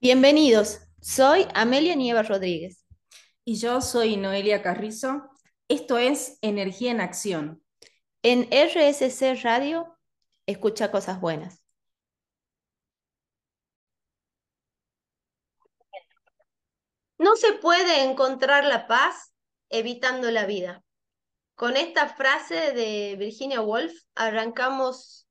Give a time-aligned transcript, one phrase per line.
[0.00, 2.86] Bienvenidos, soy Amelia Nieva Rodríguez.
[3.44, 5.28] Y yo soy Noelia Carrizo.
[5.66, 7.64] Esto es Energía en Acción.
[8.22, 9.98] En RSC Radio,
[10.46, 11.64] escucha cosas buenas.
[17.18, 19.34] No se puede encontrar la paz
[19.68, 20.84] evitando la vida.
[21.56, 25.27] Con esta frase de Virginia Woolf arrancamos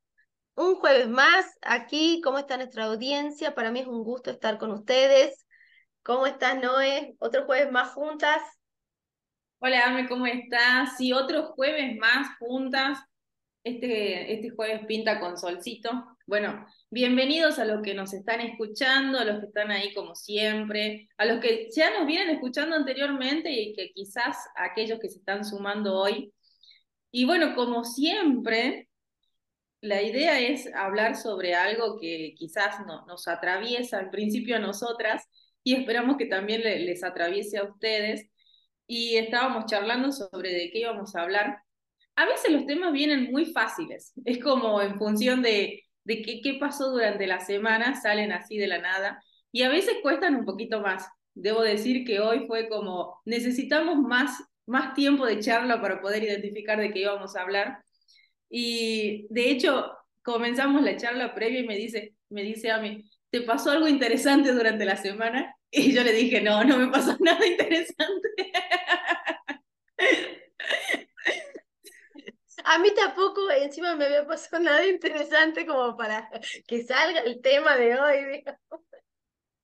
[0.57, 2.19] un jueves más aquí.
[2.23, 3.53] ¿Cómo está nuestra audiencia?
[3.53, 5.45] Para mí es un gusto estar con ustedes.
[6.01, 7.15] ¿Cómo estás, Noé?
[7.19, 8.41] Otro jueves más juntas.
[9.59, 10.97] Hola, Ame, ¿cómo estás?
[10.97, 12.97] Sí, otro jueves más juntas.
[13.63, 15.91] Este, este jueves pinta con solcito.
[16.25, 21.07] Bueno, bienvenidos a los que nos están escuchando, a los que están ahí como siempre,
[21.17, 25.45] a los que ya nos vienen escuchando anteriormente y que quizás aquellos que se están
[25.45, 26.33] sumando hoy.
[27.11, 28.86] Y bueno, como siempre,
[29.87, 35.23] la idea es hablar sobre algo que quizás no, nos atraviesa al principio a nosotras
[35.63, 38.29] y esperamos que también les atraviese a ustedes.
[38.85, 41.61] Y estábamos charlando sobre de qué íbamos a hablar.
[42.15, 46.55] A veces los temas vienen muy fáciles, es como en función de, de qué, qué
[46.59, 50.81] pasó durante la semana, salen así de la nada, y a veces cuestan un poquito
[50.81, 51.07] más.
[51.33, 56.79] Debo decir que hoy fue como necesitamos más, más tiempo de charla para poder identificar
[56.79, 57.83] de qué íbamos a hablar
[58.49, 59.91] y de hecho,
[60.23, 64.51] comenzamos la charla previa y me dice, me dice a mí, ¿te pasó algo interesante
[64.51, 65.53] durante la semana?
[65.69, 68.29] Y yo le dije, no, no me pasó nada interesante.
[72.63, 76.29] A mí tampoco, encima me había pasado nada interesante como para
[76.67, 78.43] que salga el tema de hoy.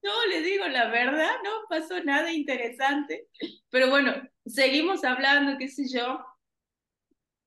[0.02, 3.28] No, le digo la verdad, no pasó nada interesante.
[3.70, 4.14] Pero bueno,
[4.46, 6.20] seguimos hablando, qué sé yo.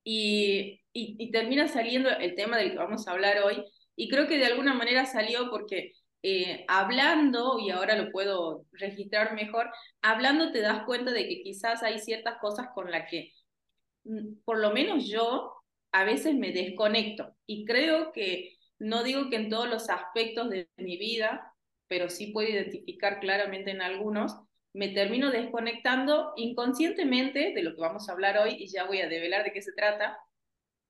[0.03, 4.39] Y y, termina saliendo el tema del que vamos a hablar hoy, y creo que
[4.39, 9.71] de alguna manera salió porque eh, hablando, y ahora lo puedo registrar mejor,
[10.03, 13.33] hablando te das cuenta de que quizás hay ciertas cosas con las que,
[14.05, 15.53] mm, por lo menos yo,
[15.93, 17.35] a veces me desconecto.
[17.47, 21.53] Y creo que, no digo que en todos los aspectos de mi vida,
[21.89, 24.37] pero sí puedo identificar claramente en algunos,
[24.73, 29.09] me termino desconectando inconscientemente de lo que vamos a hablar hoy, y ya voy a
[29.09, 30.19] develar de qué se trata,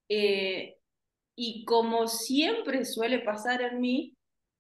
[0.09, 0.77] eh,
[1.34, 4.17] y como siempre suele pasar en mí,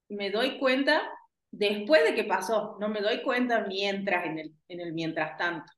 [0.08, 1.02] me doy cuenta
[1.50, 5.72] después de que pasó, no me doy cuenta mientras, en el, en el mientras tanto.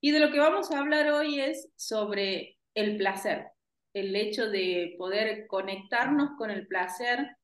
[0.00, 3.48] Y de lo que vamos a hablar hoy es sobre el placer,
[3.94, 7.36] el hecho de poder conectarnos con el placer,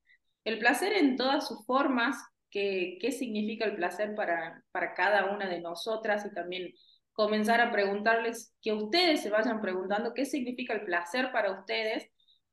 [0.45, 2.17] el placer en todas sus formas,
[2.51, 6.73] qué significa el placer para, para cada una de nosotras y también
[7.13, 12.09] comenzar a preguntarles, que ustedes se vayan preguntando qué significa el placer para ustedes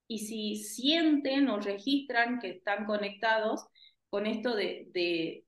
[0.08, 3.68] y si sienten o registran que están conectados
[4.10, 5.46] con esto de, de,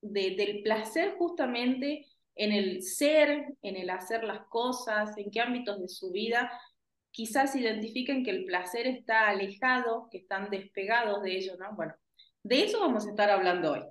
[0.00, 5.88] del placer justamente en el ser, en el hacer las cosas, en qué ámbitos de
[5.88, 6.50] su vida
[7.12, 11.76] quizás identifiquen que el placer está alejado, que están despegados de ello, ¿no?
[11.76, 11.94] Bueno,
[12.42, 13.82] de eso vamos a estar hablando hoy.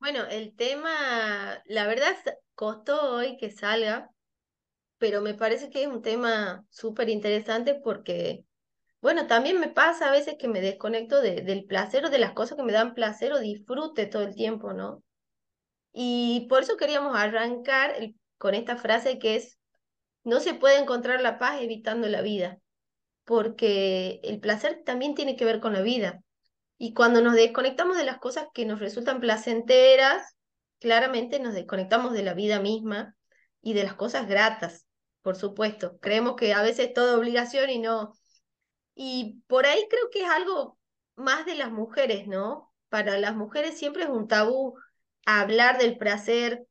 [0.00, 2.16] Bueno, el tema, la verdad,
[2.54, 4.10] costó hoy que salga,
[4.98, 8.44] pero me parece que es un tema súper interesante porque,
[9.02, 12.56] bueno, también me pasa a veces que me desconecto del placer o de las cosas
[12.56, 15.02] que me dan placer o disfrute todo el tiempo, ¿no?
[15.92, 17.94] Y por eso queríamos arrancar
[18.38, 19.58] con esta frase que es,
[20.24, 22.58] no se puede encontrar la paz evitando la vida,
[23.24, 26.22] porque el placer también tiene que ver con la vida.
[26.82, 30.34] Y cuando nos desconectamos de las cosas que nos resultan placenteras,
[30.78, 33.14] claramente nos desconectamos de la vida misma
[33.60, 34.86] y de las cosas gratas,
[35.20, 35.98] por supuesto.
[35.98, 38.14] Creemos que a veces es toda obligación y no.
[38.94, 40.78] Y por ahí creo que es algo
[41.16, 42.72] más de las mujeres, ¿no?
[42.88, 44.74] Para las mujeres siempre es un tabú
[45.26, 46.64] hablar del placer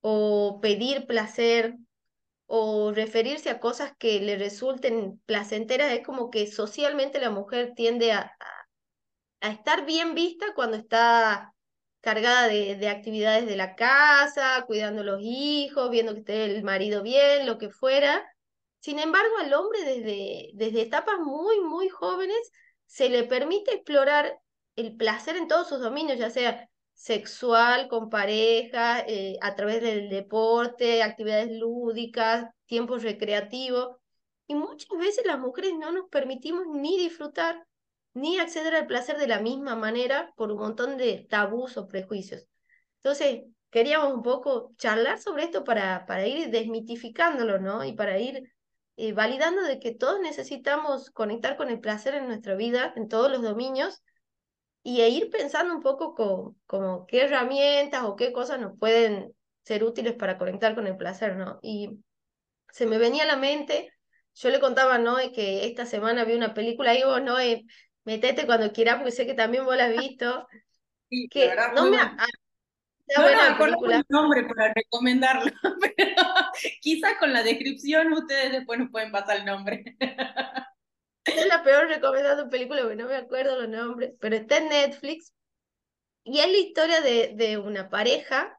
[0.00, 1.76] o pedir placer
[2.46, 5.92] o referirse a cosas que le resulten placenteras.
[5.92, 8.36] Es como que socialmente la mujer tiende a,
[9.40, 11.52] a estar bien vista cuando está
[12.00, 17.02] cargada de, de, actividades de la casa, cuidando los hijos, viendo que esté el marido
[17.02, 18.24] bien, lo que fuera.
[18.80, 22.38] Sin embargo, al hombre desde, desde etapas muy, muy jóvenes
[22.86, 24.38] se le permite explorar
[24.76, 30.08] el placer en todos sus dominios, ya sea sexual, con pareja, eh, a través del
[30.08, 33.98] deporte, actividades lúdicas, tiempo recreativo.
[34.46, 37.66] Y muchas veces las mujeres no nos permitimos ni disfrutar
[38.16, 42.46] ni acceder al placer de la misma manera por un montón de tabús o prejuicios.
[43.02, 47.84] Entonces, queríamos un poco charlar sobre esto para, para ir desmitificándolo, ¿no?
[47.84, 48.50] Y para ir
[48.96, 53.30] eh, validando de que todos necesitamos conectar con el placer en nuestra vida, en todos
[53.30, 54.02] los dominios,
[54.82, 59.34] y e ir pensando un poco con, como qué herramientas o qué cosas nos pueden
[59.62, 61.58] ser útiles para conectar con el placer, ¿no?
[61.60, 61.98] Y
[62.70, 63.92] se me venía a la mente,
[64.36, 65.16] yo le contaba, ¿no?
[65.34, 67.36] Que esta semana vi una película y vos, ¿no?
[68.06, 70.48] Metete cuando quieras, porque sé que también vos la has visto.
[71.10, 75.52] Sí, que verdad, no me, no, no el nombre para recomendarlo,
[75.96, 76.22] pero
[76.80, 79.96] quizás con la descripción ustedes después nos pueden pasar el nombre.
[81.24, 85.34] Es la peor recomendando película porque no me acuerdo los nombres, pero está en Netflix
[86.24, 88.58] y es la historia de, de una pareja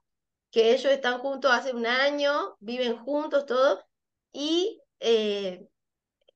[0.52, 3.84] que ellos están juntos hace un año, viven juntos todos
[4.32, 5.68] y eh,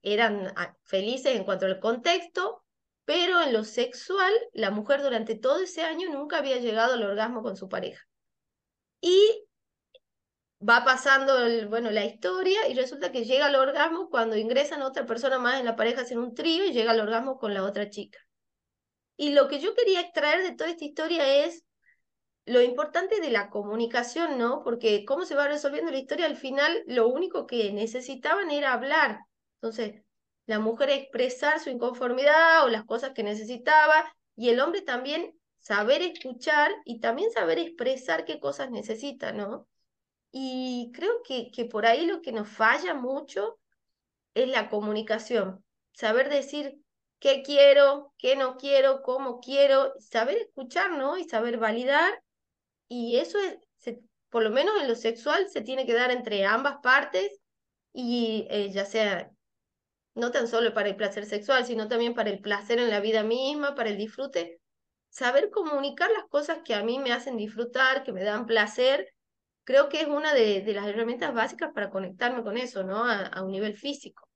[0.01, 2.60] eran ah, felices en cuanto al contexto,
[3.05, 7.41] pero en lo sexual, la mujer durante todo ese año nunca había llegado al orgasmo
[7.41, 8.01] con su pareja.
[9.01, 9.45] Y
[10.67, 15.05] va pasando el, bueno, la historia y resulta que llega al orgasmo cuando ingresan otra
[15.05, 17.89] persona más en la pareja, hacen un trío y llega al orgasmo con la otra
[17.89, 18.19] chica.
[19.17, 21.63] Y lo que yo quería extraer de toda esta historia es
[22.45, 24.61] lo importante de la comunicación, ¿no?
[24.63, 29.19] Porque cómo se va resolviendo la historia, al final lo único que necesitaban era hablar.
[29.55, 30.03] Entonces,
[30.51, 36.01] la mujer expresar su inconformidad o las cosas que necesitaba y el hombre también saber
[36.01, 39.69] escuchar y también saber expresar qué cosas necesita, ¿no?
[40.29, 43.59] Y creo que, que por ahí lo que nos falla mucho
[44.33, 45.63] es la comunicación,
[45.93, 46.77] saber decir
[47.19, 51.17] qué quiero, qué no quiero, cómo quiero, saber escuchar, ¿no?
[51.17, 52.21] Y saber validar.
[52.89, 53.95] Y eso es,
[54.29, 57.39] por lo menos en lo sexual, se tiene que dar entre ambas partes
[57.93, 59.31] y eh, ya sea
[60.15, 63.23] no tan solo para el placer sexual, sino también para el placer en la vida
[63.23, 64.59] misma, para el disfrute.
[65.09, 69.13] Saber comunicar las cosas que a mí me hacen disfrutar, que me dan placer,
[69.63, 73.03] creo que es una de, las herramientas básicas para conectarme con eso, ¿no?
[73.05, 74.27] A, un nivel físico.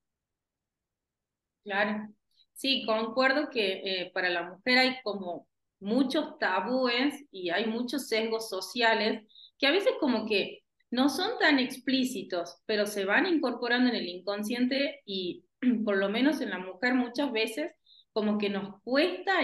[1.63, 2.07] Claro.
[2.53, 5.47] Sí, concuerdo que eh, para la mujer hay como
[5.79, 9.23] muchos tabúes y hay muchos sesgos sociales
[9.57, 14.07] que a veces como que no son tan explícitos, pero se van incorporando en el
[14.07, 15.43] inconsciente y
[15.85, 17.71] por lo menos en la mujer muchas veces,
[18.13, 19.39] como que nos cuesta,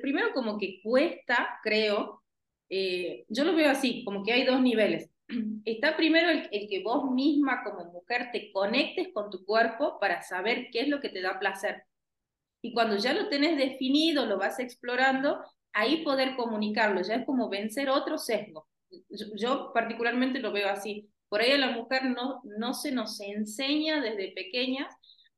[0.00, 2.22] primero como que cuesta, creo,
[2.68, 5.10] eh, yo lo veo así, como que hay dos niveles.
[5.64, 10.22] Está primero el, el, que vos misma como mujer te conectes con tu cuerpo para
[10.22, 11.84] saber qué es lo que te da placer.
[12.62, 15.40] Y cuando ya lo tenés definido, lo vas explorando,
[15.72, 18.68] ahí poder comunicarlo, ya es como vencer otro sesgo.
[19.36, 21.10] Yo, particularmente lo veo así.
[21.28, 24.94] Por ahí a la mujer no, no se nos enseña desde pequeñas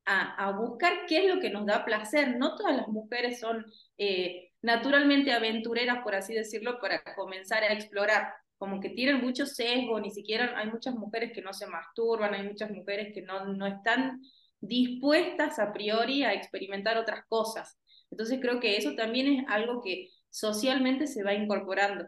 [0.07, 2.37] a, buscar qué es lo que nos da placer.
[2.37, 3.65] No todas las mujeres son
[3.99, 8.33] eh, naturalmente aventureras, por así decirlo, para comenzar a explorar.
[8.57, 12.47] Como que tienen mucho sesgo, ni siquiera hay muchas mujeres que no se masturban, hay
[12.47, 14.21] muchas mujeres que no, no están
[14.61, 17.79] dispuestas a priori a experimentar otras cosas.
[18.11, 22.07] Entonces creo que eso también es algo que socialmente se va incorporando.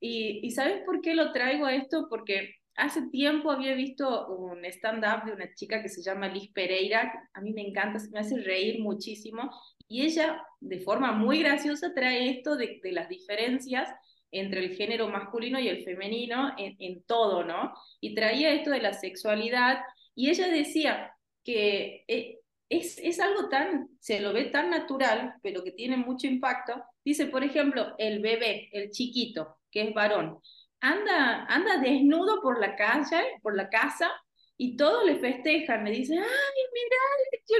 [0.00, 2.06] Y, y ¿sabes por qué lo traigo a esto?
[2.08, 7.28] Porque Hace tiempo había visto un stand-up de una chica que se llama Liz Pereira,
[7.34, 9.50] a mí me encanta, me hace reír muchísimo,
[9.88, 13.88] y ella de forma muy graciosa trae esto de, las diferencias
[14.30, 17.72] entre el género masculino y el femenino en, todo, ¿no?
[18.00, 19.80] Y traía esto de la sexualidad,
[20.14, 22.38] y ella decía que eh,
[22.68, 26.80] es, es algo tan, se lo ve tan natural, pero que tiene mucho impacto.
[27.04, 30.38] Dice, por ejemplo, el bebé, el chiquito, que es varón
[30.80, 34.10] anda, anda desnudo por la calle, por la casa,
[34.60, 36.26] y todos le festejan, me dicen, ay,
[36.74, 36.96] mira,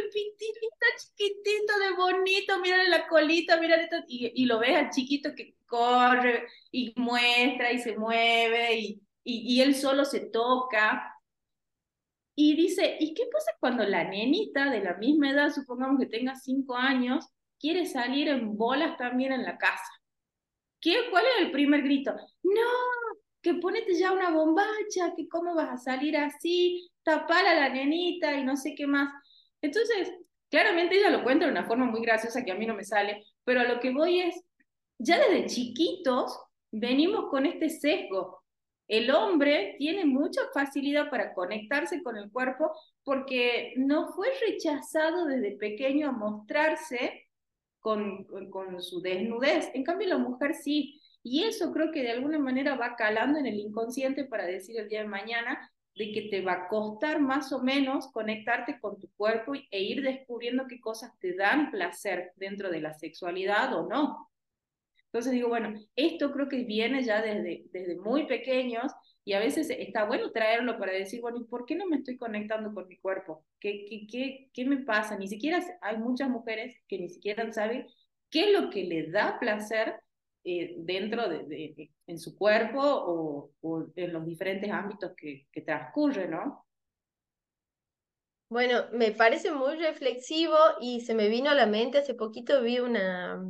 [0.02, 0.58] el pintito
[0.98, 5.54] chiquitito de bonito, mira la colita, mira esto, y, y, lo ves al chiquito que
[5.66, 11.14] corre y muestra y se mueve y, y, y, él solo se toca.
[12.34, 16.34] Y dice, ¿y qué pasa cuando la nenita de la misma edad, supongamos que tenga
[16.34, 17.26] cinco años,
[17.60, 19.92] quiere salir en bolas también en la casa?
[20.80, 22.12] ¿Qué, ¿Cuál es el primer grito?
[22.42, 23.07] No,
[23.42, 28.34] que ponete ya una bombacha, que cómo vas a salir así, tapar a la nenita
[28.34, 29.12] y no sé qué más.
[29.62, 30.12] Entonces,
[30.50, 33.24] claramente ella lo cuenta de una forma muy graciosa que a mí no me sale,
[33.44, 34.42] pero a lo que voy es,
[34.98, 36.38] ya desde chiquitos
[36.70, 38.42] venimos con este sesgo.
[38.88, 42.72] El hombre tiene mucha facilidad para conectarse con el cuerpo
[43.04, 47.28] porque no fue rechazado desde pequeño a mostrarse
[47.80, 49.70] con, con su desnudez.
[49.74, 50.97] En cambio, la mujer sí.
[51.22, 54.88] Y eso creo que de alguna manera va calando en el inconsciente para decir el
[54.88, 59.10] día de mañana de que te va a costar más o menos conectarte con tu
[59.16, 64.30] cuerpo e ir descubriendo qué cosas te dan placer dentro de la sexualidad o no.
[65.06, 68.92] Entonces digo, bueno, esto creo que viene ya desde, desde muy pequeños
[69.24, 72.16] y a veces está bueno traerlo para decir, bueno, ¿y por qué no me estoy
[72.16, 73.44] conectando con mi cuerpo?
[73.58, 75.18] ¿Qué, qué, qué, qué me pasa?
[75.18, 77.86] Ni siquiera hay muchas mujeres que ni siquiera saben
[78.30, 79.96] qué es lo que le da placer
[80.50, 86.64] eh, dentro de, en su cuerpo o, en los diferentes ámbitos que, que transcurre, ¿no?
[88.48, 92.78] Bueno, me parece muy reflexivo y se me vino a la mente, hace poquito vi
[92.78, 93.44] una,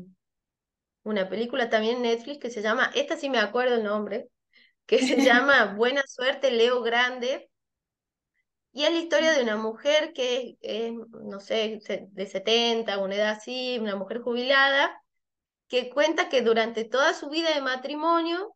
[1.05, 4.29] una película también en Netflix que se llama, esta sí me acuerdo el nombre,
[4.87, 7.49] que se llama Buena Suerte Leo Grande,
[8.73, 11.79] y es la historia de una mujer que es, no sé,
[12.11, 15.01] de 70, una edad así, una mujer jubilada,
[15.69, 18.55] que cuenta que durante toda su vida de matrimonio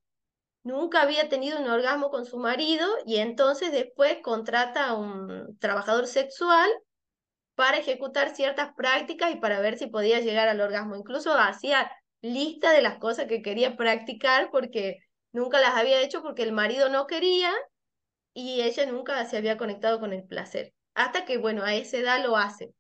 [0.65, 6.07] nunca había tenido un orgasmo con su marido y entonces después contrata a un trabajador
[6.07, 6.71] sexual
[7.55, 10.97] para ejecutar ciertas prácticas y para ver si podía llegar al orgasmo.
[10.97, 11.91] Incluso hacía
[12.23, 14.99] lista de las cosas que quería practicar porque
[15.33, 17.53] nunca las había hecho porque el marido no quería
[18.35, 20.73] y ella nunca se había conectado con el placer.
[20.95, 22.73] Hasta que, bueno, a esa edad lo hace.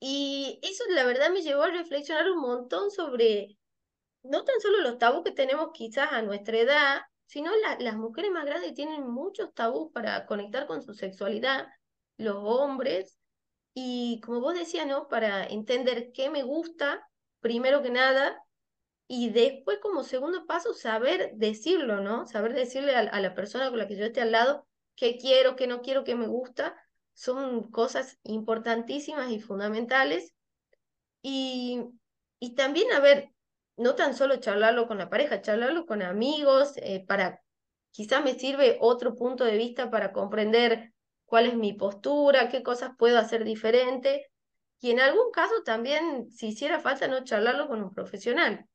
[0.00, 3.58] Y eso la verdad me llevó a reflexionar un montón sobre
[4.22, 8.44] no tan solo los tabús que tenemos quizás a nuestra edad, sino las mujeres más
[8.44, 11.68] grandes tienen muchos tabús para conectar con su sexualidad,
[12.16, 13.20] los hombres,
[13.74, 15.08] y como vos decías, ¿no?
[15.08, 17.06] Para entender qué me gusta,
[17.40, 18.42] primero que nada,
[19.06, 22.26] y después como segundo paso, saber decirlo, ¿no?
[22.26, 24.66] Saber decirle a, la persona con la que yo esté al lado
[24.96, 26.76] qué quiero, qué no quiero, qué me gusta,
[27.20, 30.34] son cosas importantísimas y fundamentales.
[31.22, 31.82] Y,
[32.38, 33.30] y también, a ver,
[33.76, 37.42] no tan solo charlarlo con la pareja, charlarlo con amigos, eh, para
[37.90, 40.94] quizás me sirve otro punto de vista para comprender
[41.26, 44.30] cuál es mi postura, qué cosas puedo hacer diferente.
[44.80, 48.66] Y en algún caso también, si hiciera falta, no charlarlo con un profesional.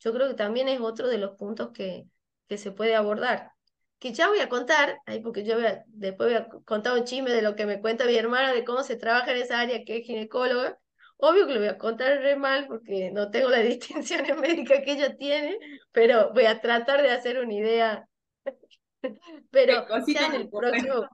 [0.00, 2.06] Yo creo que también es otro de los puntos que,
[2.48, 3.53] que se puede abordar.
[3.98, 7.42] Que ya voy a contar, ahí porque yo después voy a contar un chisme de
[7.42, 10.06] lo que me cuenta mi hermana de cómo se trabaja en esa área, que es
[10.06, 10.78] ginecóloga,
[11.16, 14.92] Obvio que lo voy a contar re mal porque no tengo la distinción médica que
[14.92, 15.58] ella tiene,
[15.92, 18.08] pero voy a tratar de hacer una idea.
[19.50, 21.08] pero ya en el próximo,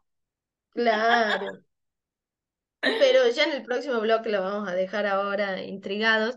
[0.71, 1.61] claro.
[2.81, 6.37] Pero ya en el próximo blog lo vamos a dejar ahora intrigados.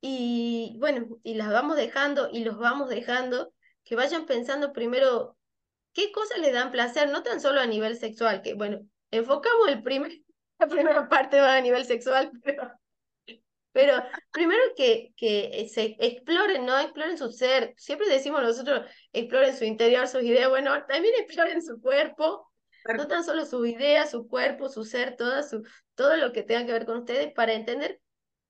[0.00, 5.35] Y bueno, y las vamos dejando y los vamos dejando que vayan pensando primero
[5.96, 9.82] qué cosas les dan placer, no tan solo a nivel sexual, que bueno, enfocamos el
[9.82, 10.12] primer,
[10.58, 12.70] la primera parte va a nivel sexual, pero,
[13.72, 16.78] pero primero que, que se exploren, ¿no?
[16.78, 17.72] Exploren su ser.
[17.78, 20.50] Siempre decimos nosotros, exploren su interior, sus ideas.
[20.50, 22.52] Bueno, también exploren su cuerpo,
[22.94, 25.62] no tan solo su idea, su cuerpo, su ser, todo, su,
[25.94, 28.00] todo lo que tenga que ver con ustedes para entender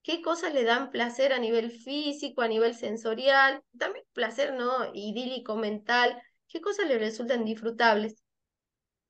[0.03, 4.91] qué cosas le dan placer a nivel físico, a nivel sensorial, también placer, ¿no?
[4.95, 8.17] Idílico, mental, qué cosas les resultan disfrutables.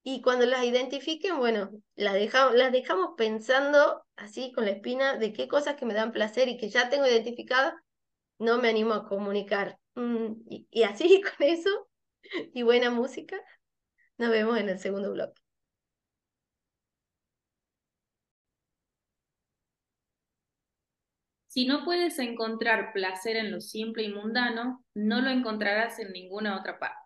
[0.03, 5.33] Y cuando las identifiquen, bueno, las dejamos, las dejamos pensando así con la espina de
[5.33, 7.75] qué cosas que me dan placer y que ya tengo identificadas,
[8.39, 9.79] no me animo a comunicar.
[9.97, 11.89] Mm, y, y así con eso
[12.55, 13.39] y buena música,
[14.19, 15.43] nos vemos en el segundo bloque.
[21.49, 26.57] Si no puedes encontrar placer en lo simple y mundano, no lo encontrarás en ninguna
[26.57, 27.06] otra parte.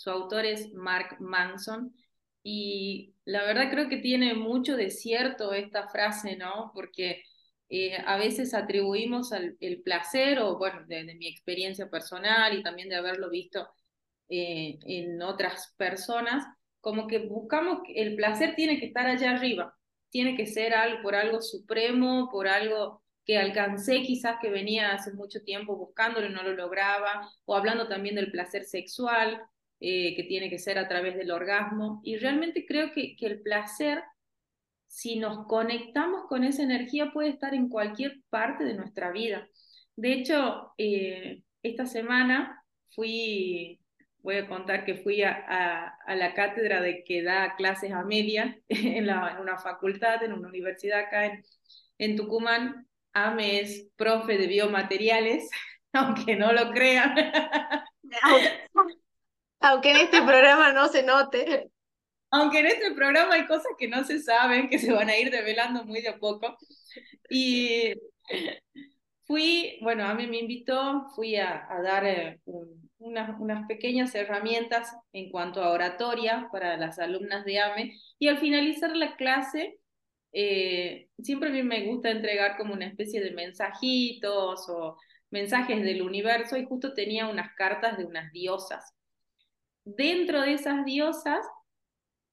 [0.00, 1.94] Su autor es Mark Manson
[2.42, 6.72] y la verdad creo que tiene mucho de cierto esta frase, ¿no?
[6.74, 7.22] Porque
[7.68, 12.96] eh, a veces atribuimos el placer, o bueno, de, mi experiencia personal y también de
[12.96, 13.68] haberlo visto
[14.30, 16.46] eh, en otras personas,
[16.80, 19.76] como que buscamos que el placer tiene que estar allá arriba,
[20.08, 25.12] tiene que ser algo, por algo supremo, por algo que alcancé quizás que venía hace
[25.12, 29.42] mucho tiempo buscándolo y no lo lograba, o hablando también del placer sexual,
[29.80, 32.00] eh, que tiene que ser a través del orgasmo.
[32.04, 34.02] Y realmente creo que, que el placer,
[34.86, 39.48] si nos conectamos con esa energía, puede estar en cualquier parte de nuestra vida.
[39.96, 43.80] De hecho, eh, esta semana fui,
[44.18, 48.58] voy a contar que fui a, a, la cátedra de que da clases a media
[48.68, 51.42] en, la, en una facultad, en una universidad acá en,
[51.98, 52.86] en Tucumán.
[53.12, 55.48] Ame es profe de biomateriales,
[55.92, 57.14] aunque no lo crean.
[59.60, 61.70] Aunque en este programa no se note.
[62.30, 65.30] Aunque en este programa hay cosas que no se saben, que se van a ir
[65.30, 66.56] develando muy de a poco.
[67.28, 67.92] Y
[69.26, 72.40] fui, bueno, a mí me invitó, fui a, dar eh,
[72.98, 77.94] unas, pequeñas herramientas en cuanto a oratoria para las alumnas de AME.
[78.18, 79.78] Y al finalizar la clase,
[80.32, 84.96] eh, siempre a mí me gusta entregar como una especie de mensajitos o
[85.30, 88.94] mensajes del universo y justo tenía unas cartas de unas diosas
[89.96, 91.46] Dentro de esas diosas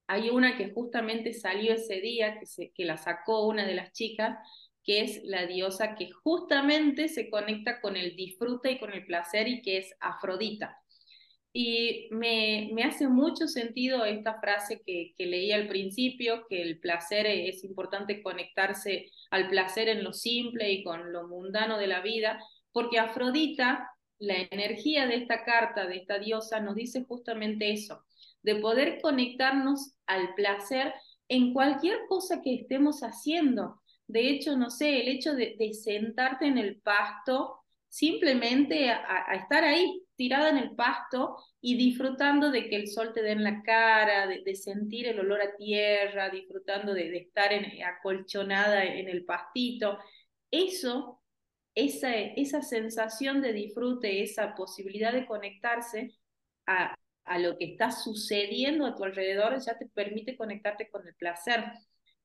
[0.07, 3.91] hay una que justamente salió ese día, que, se, que la sacó una de las
[3.91, 4.37] chicas,
[4.83, 9.47] que es la diosa que justamente se conecta con el disfrute y con el placer
[9.47, 10.77] y que es Afrodita.
[11.51, 16.79] Y me, me hace mucho sentido esta frase que, que, leí al principio, que el
[16.79, 22.01] placer es importante conectarse al placer en lo simple y con lo mundano de la
[22.01, 22.39] vida,
[22.71, 28.03] porque Afrodita, la energía de esta carta, de esta diosa, nos dice justamente eso,
[28.41, 30.93] de poder conectarnos al placer
[31.27, 33.81] en cualquier cosa que estemos haciendo.
[34.07, 37.59] De hecho, no sé, el hecho de, sentarte en el pasto,
[37.89, 43.21] simplemente a, estar ahí, tirada en el pasto y disfrutando de que el sol te
[43.21, 47.51] dé en la cara, de, de sentir el olor a tierra, disfrutando de, de estar
[47.53, 49.97] en, acolchonada en el pastito.
[50.49, 51.16] Eso,
[51.77, 56.15] esa, esa sensación de disfrute, esa posibilidad de conectarse
[56.65, 61.13] a, a lo que está sucediendo a tu alrededor, ya te permite conectarte con el
[61.13, 61.63] placer.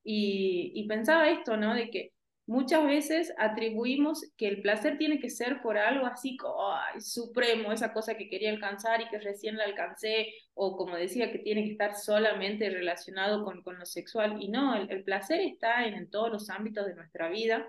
[0.03, 1.75] Y, y pensaba esto, ¿no?
[1.75, 2.13] De que
[2.47, 7.93] muchas veces atribuimos que el placer tiene que ser por algo así como supremo, esa
[7.93, 11.73] cosa que quería alcanzar y que recién la alcancé, o como decía, que tiene que
[11.73, 14.43] estar solamente relacionado con, con lo sexual.
[14.43, 17.67] Y no, el, placer está en, todos los ámbitos de nuestra vida.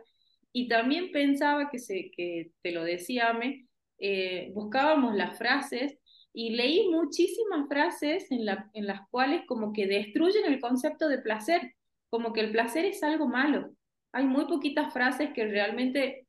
[0.53, 3.67] Y también pensaba que, se, que te lo decía, Ame,
[3.98, 5.98] eh, buscábamos las frases
[6.31, 11.19] y leí muchísimas frases en, la, en las cuales como que destruyen el concepto de
[11.19, 11.74] placer,
[12.10, 13.74] como que el placer es algo malo
[14.13, 16.27] hay muy poquitas frases que realmente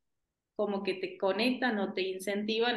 [0.57, 2.76] como que te conectan o te incentivan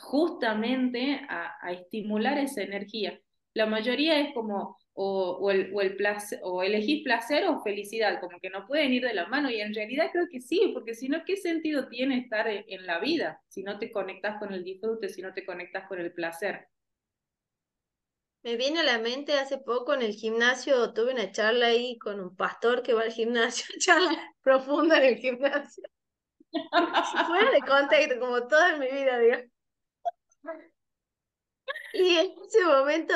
[0.00, 3.20] justamente a, a, estimular esa energía.
[3.58, 8.38] La mayoría es como o, el, o, el placer, o elegir placer o felicidad, como
[8.38, 11.08] que no pueden ir de la mano y en realidad creo que sí, porque si
[11.08, 15.08] no, ¿qué sentido tiene estar en, la vida si no te conectas con el disfrute,
[15.08, 16.68] si no te conectas con el placer?
[18.44, 22.20] Me viene a la mente hace poco en el gimnasio, tuve una charla ahí con
[22.20, 25.82] un pastor que va al gimnasio, charla profunda en el gimnasio.
[27.26, 29.46] Fuera de contexto, como toda mi vida, digamos.
[31.92, 33.14] Y en ese momento,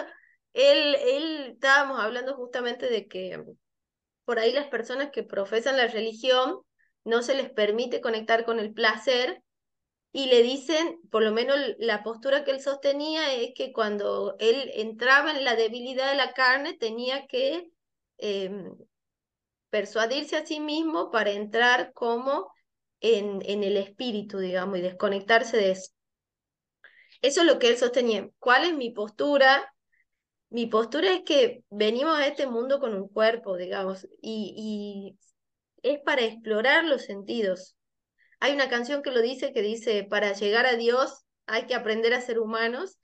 [0.52, 0.96] él,
[1.52, 3.42] estábamos hablando justamente de que
[4.24, 6.60] por ahí las personas que profesan la religión
[7.04, 9.42] no se les permite conectar con el placer
[10.12, 14.70] y le dicen, por lo menos la postura que él sostenía es que cuando él
[14.74, 17.70] entraba en la debilidad de la carne tenía que
[18.18, 18.50] eh,
[19.70, 22.52] persuadirse a sí mismo para entrar como
[23.00, 25.92] en, en el espíritu, digamos, y desconectarse de eso.
[27.22, 28.28] Eso es lo que él sostenía.
[28.38, 29.71] ¿Cuál es mi postura?
[30.52, 35.18] Mi postura es que venimos a este mundo con un cuerpo, digamos, y, y
[35.82, 37.74] es para explorar los sentidos.
[38.38, 42.12] Hay una canción que lo dice, que dice, para llegar a Dios hay que aprender
[42.12, 42.98] a ser humanos.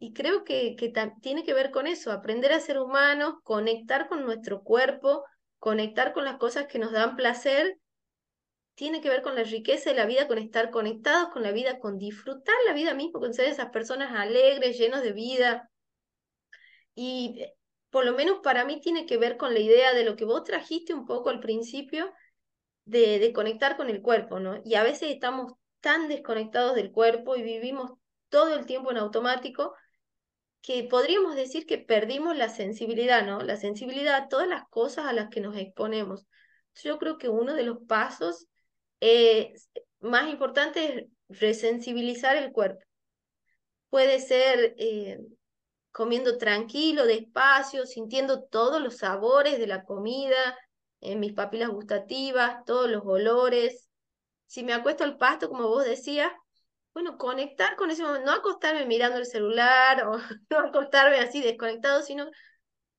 [0.00, 4.24] Y creo que, que tiene que ver con eso, aprender a ser humanos, conectar con
[4.24, 5.24] nuestro cuerpo,
[5.60, 7.78] conectar con las cosas que nos dan placer,
[8.74, 11.78] tiene que ver con la riqueza de la vida, con estar conectados con la vida,
[11.78, 15.70] con disfrutar la vida misma, con ser esas personas alegres, llenos de vida.
[17.00, 17.54] Y eh,
[17.90, 20.42] por lo menos para mí tiene que ver con la idea de lo que vos
[20.42, 22.12] trajiste un poco al principio,
[22.86, 24.60] de, de, conectar con el cuerpo, ¿no?
[24.64, 27.92] Y a veces estamos tan desconectados del cuerpo y vivimos
[28.30, 29.74] todo el tiempo en automático
[30.60, 33.42] que podríamos decir que perdimos la sensibilidad, ¿no?
[33.42, 36.26] La sensibilidad a todas las cosas a las que nos exponemos.
[36.82, 38.46] Yo creo que uno de los pasos
[39.00, 39.54] eh,
[40.00, 42.80] más importantes es resensibilizar el cuerpo.
[43.88, 45.20] Puede ser eh,
[45.98, 50.56] comiendo tranquilo, despacio, sintiendo todos los sabores de la comida,
[51.00, 53.88] en mis papilas gustativas, todos los olores.
[54.46, 56.30] Si me acuesto al pasto, como vos decías,
[56.94, 60.18] bueno, conectar con ese momento, no acostarme mirando el celular o
[60.50, 62.30] no acostarme así desconectado, sino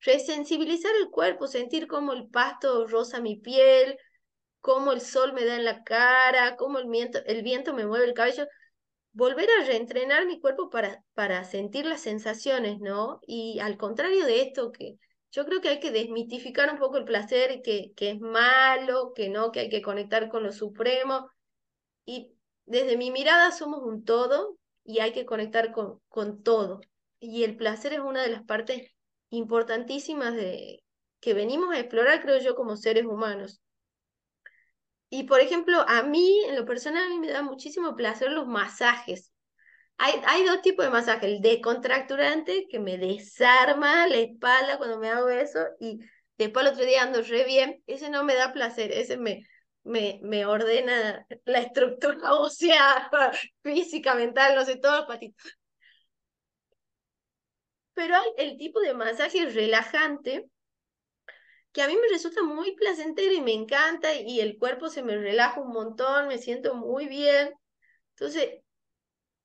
[0.00, 3.96] resensibilizar el cuerpo, sentir cómo el pasto roza mi piel,
[4.60, 8.04] cómo el sol me da en la cara, cómo el viento, el viento me mueve
[8.04, 8.46] el cabello,
[9.12, 13.20] volver a reentrenar mi cuerpo para, para sentir las sensaciones, ¿no?
[13.26, 14.98] Y al contrario de esto, que
[15.32, 19.28] yo creo que hay que desmitificar un poco el placer, que, que es malo, que
[19.28, 21.30] no, que hay que conectar con lo supremo.
[22.04, 22.32] Y
[22.66, 26.80] desde mi mirada somos un todo y hay que conectar con, con todo.
[27.20, 28.90] Y el placer es una de las partes
[29.30, 30.82] importantísimas de,
[31.20, 33.60] que venimos a explorar, creo yo, como seres humanos.
[35.10, 38.46] Y por ejemplo, a mí, en lo personal, a mí me da muchísimo placer los
[38.46, 39.32] masajes.
[39.98, 45.10] Hay, hay dos tipos de masaje, el descontracturante que me desarma la espalda cuando me
[45.10, 46.00] hago eso y
[46.38, 49.46] después el otro día ando re bien, ese no me da placer, ese me,
[49.84, 53.10] me, me ordena la estructura ósea,
[53.62, 55.56] física, mental, no sé, todos los patitos.
[57.94, 60.48] Pero hay el tipo de masaje relajante
[61.72, 65.16] que a mí me resulta muy placentero y me encanta y el cuerpo se me
[65.16, 67.50] relaja un montón, me siento muy bien.
[68.10, 68.60] Entonces,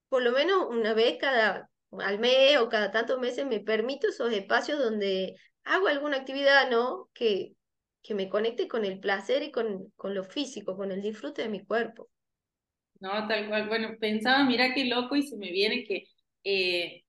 [0.09, 4.33] por lo menos una vez cada al mes o cada tantos meses me permito esos
[4.33, 7.09] espacios donde hago alguna actividad, ¿no?
[7.13, 7.53] Que,
[8.01, 11.49] que me conecte con el placer y con, con lo físico, con el disfrute de
[11.49, 12.09] mi cuerpo.
[12.99, 13.67] No, tal cual.
[13.67, 16.05] Bueno, pensaba, mira qué loco y se me viene que
[16.43, 17.03] eh,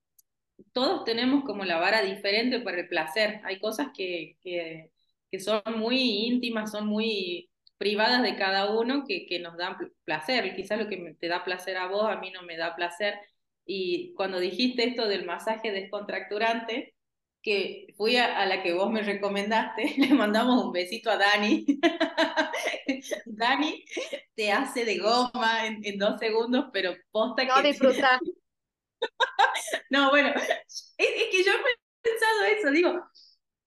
[0.73, 3.41] todos tenemos como la vara diferente para el placer.
[3.45, 4.91] Hay cosas que, que,
[5.37, 10.55] que son muy íntimas, son muy privadas de cada uno que, que nos dan placer.
[10.55, 13.15] Quizás lo que te da placer a vos, a mí no me da placer.
[13.67, 16.95] Y cuando dijiste esto del masaje descontracturante,
[17.43, 21.67] que fui a, la que vos me recomendaste, le mandamos un besito a Dani.
[23.27, 23.85] Dani
[24.35, 27.69] te hace de goma en, dos segundos, pero posta no que...
[27.69, 28.19] Disfrutar.
[29.91, 33.01] no, bueno, es, que yo he pensado eso, digo,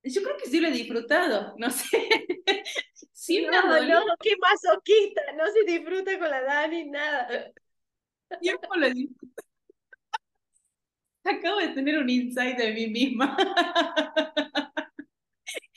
[0.04, 2.10] yo creo que sí lo he disfrutado, no sé.
[3.14, 7.52] sí no, no, qué masoquista, no se disfruta con la Dani, nada.
[8.40, 9.44] Tiempo lo disfruto.
[11.24, 13.36] Acabo de tener un insight de mí misma.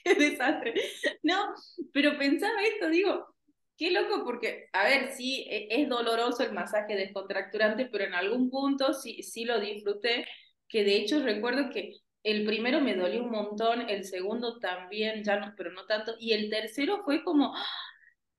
[0.05, 0.75] qué desastre.
[1.23, 1.55] No,
[1.93, 3.35] pero pensaba esto, digo,
[3.77, 8.51] qué loco porque, a ver, sí, e, es doloroso el masaje descontracturante, pero en algún
[8.51, 10.27] punto sí, sí lo disfruté,
[10.69, 15.39] que de hecho recuerdo que el primero me dolió un montón, el segundo también, ya
[15.39, 17.55] no, pero no tanto, y el tercero fue como,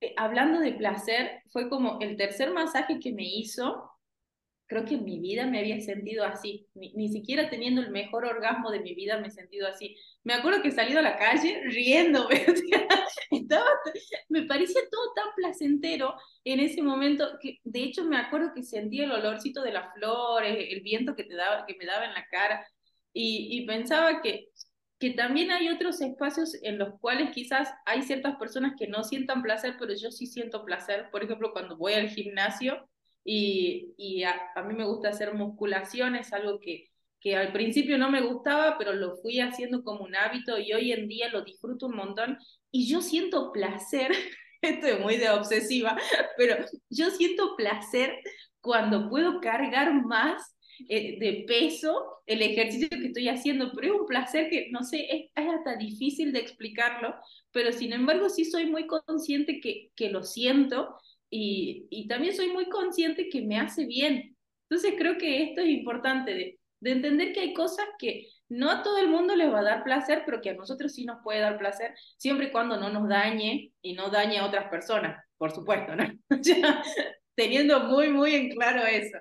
[0.02, 3.89] eh, hablando de placer, fue como el tercer masaje que me hizo,
[4.67, 8.72] creo que en mi vida me había sentido así, ni, siquiera teniendo el mejor orgasmo
[8.72, 9.96] de mi vida me he sentido así.
[10.24, 12.43] Me acuerdo que he salido a la calle riéndome,
[14.30, 19.12] me parecía todo tan placentero en ese momento, de hecho me acuerdo que sentía el
[19.12, 22.65] olorcito de las flores, el viento que, te daba, que me daba en la cara,
[23.13, 24.49] y, y pensaba que
[25.04, 29.41] que también hay otros espacios en los cuales quizás hay ciertas personas que no sientan
[29.41, 31.10] placer, pero yo sí siento placer.
[31.12, 32.88] Por ejemplo, cuando voy al gimnasio,
[33.26, 34.34] y, y a,
[34.65, 36.86] mí me gusta hacer musculación, es algo que,
[37.19, 40.93] que al principio no me gustaba, pero lo fui haciendo como un hábito y hoy
[40.93, 42.38] en día lo disfruto un montón
[42.71, 44.12] y yo siento placer,
[44.62, 45.97] esto es muy de obsesiva,
[46.38, 46.56] pero
[46.89, 48.19] yo siento placer
[48.62, 50.53] cuando puedo cargar más
[50.90, 55.06] eh, de peso el ejercicio que estoy haciendo, pero es un placer que, no sé,
[55.10, 57.16] es, es, hasta difícil de explicarlo,
[57.52, 60.96] pero sin embargo sí soy muy consciente que, que lo siento
[61.30, 64.38] y, y, también soy muy consciente que me hace bien.
[64.70, 68.84] Entonces creo que esto es importante de, de, entender que hay cosas que no a
[68.84, 71.40] todo el mundo les va a dar placer, pero que a nosotros sí nos puede
[71.40, 75.52] dar placer, siempre y cuando no nos dañe y no dañe a otras personas, por
[75.52, 76.06] supuesto, ¿no?
[77.36, 79.18] Teniendo muy, muy en claro eso.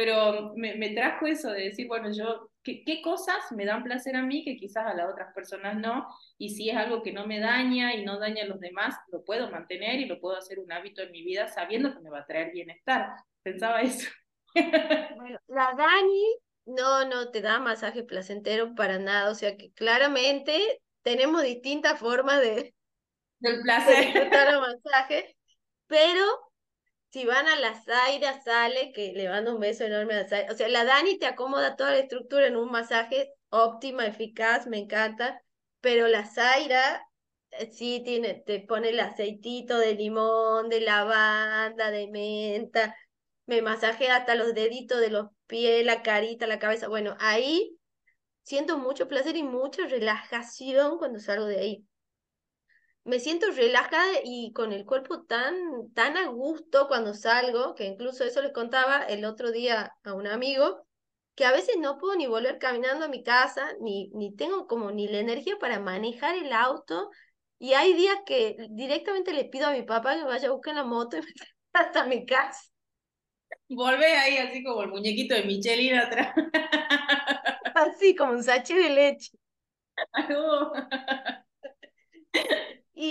[0.00, 4.22] Pero me, me trajo eso de decir, bueno, yo qué, cosas me dan placer a
[4.22, 6.08] mí que quizás a las otras personas no,
[6.38, 9.22] y si es algo que no me daña y no daña a los demás, lo
[9.22, 12.20] puedo mantener y lo puedo hacer un hábito en mi vida sabiendo que me va
[12.20, 13.10] a traer bienestar.
[13.42, 14.08] Pensaba eso.
[15.16, 20.80] Bueno, la Dani no, no te da masaje placentero para nada, o sea que claramente
[21.02, 22.74] tenemos distintas formas de,
[23.40, 24.06] del placer.
[24.06, 25.36] disfrutar el masaje,
[25.86, 26.24] pero
[27.10, 30.52] si van a la Zaira, sale, que le mando un beso enorme a Zaira.
[30.52, 34.78] O sea, la Dani te acomoda toda la estructura en un masaje óptima, eficaz, me
[34.78, 35.42] encanta.
[35.80, 37.02] Pero la Zaira
[37.50, 42.96] eh, sí tiene, te pone el aceitito de limón, de lavanda, de menta.
[43.46, 46.88] Me masajea hasta los deditos de los pies, la carita, la cabeza.
[46.88, 47.76] Bueno, ahí
[48.44, 51.86] siento mucho placer y mucha relajación cuando salgo de ahí
[53.04, 58.24] me siento relajada y con el cuerpo tan, tan a gusto cuando salgo, que incluso
[58.24, 60.86] eso les contaba el otro día a un amigo,
[61.34, 64.90] que a veces no puedo ni volver caminando a mi casa, ni, ni tengo como
[64.92, 67.10] ni la energía para manejar el auto,
[67.58, 70.84] y hay días que directamente le pido a mi papá que vaya a buscar la
[70.84, 71.26] moto y me
[71.72, 72.60] hasta mi casa.
[73.68, 76.34] Volvé ahí así como el muñequito de Michelin atrás.
[77.74, 79.30] Así como un sache de leche.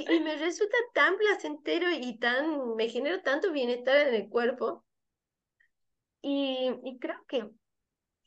[0.08, 4.86] Y, me resulta tan placentero y tan, me genera tanto bienestar en el cuerpo.
[6.22, 7.50] Y, y creo que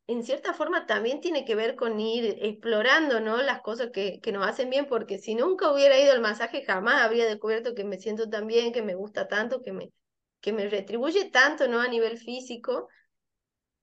[0.06, 3.36] en cierta forma también tiene que ver con ir explorando, ¿no?
[3.38, 7.02] Las cosas que, que nos hacen bien, porque si nunca hubiera ido al masaje, jamás
[7.02, 9.92] habría descubierto que me siento tan bien, que me gusta tanto, que me,
[10.40, 11.80] que me retribuye tanto, ¿no?
[11.80, 12.88] A nivel físico,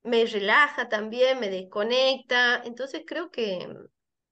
[0.04, 2.62] me relaja también, me desconecta.
[2.65, 3.67] Entonces creo que,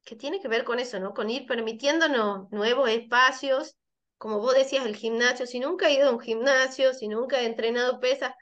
[0.08, 1.14] que tiene que ver con eso, ¿no?
[1.14, 3.76] Con ir permitiéndonos nuevos espacios,
[4.18, 5.46] como vos decías, el gimnasio.
[5.46, 8.34] Si nunca he ido a un gimnasio, si nunca he entrenado pesas,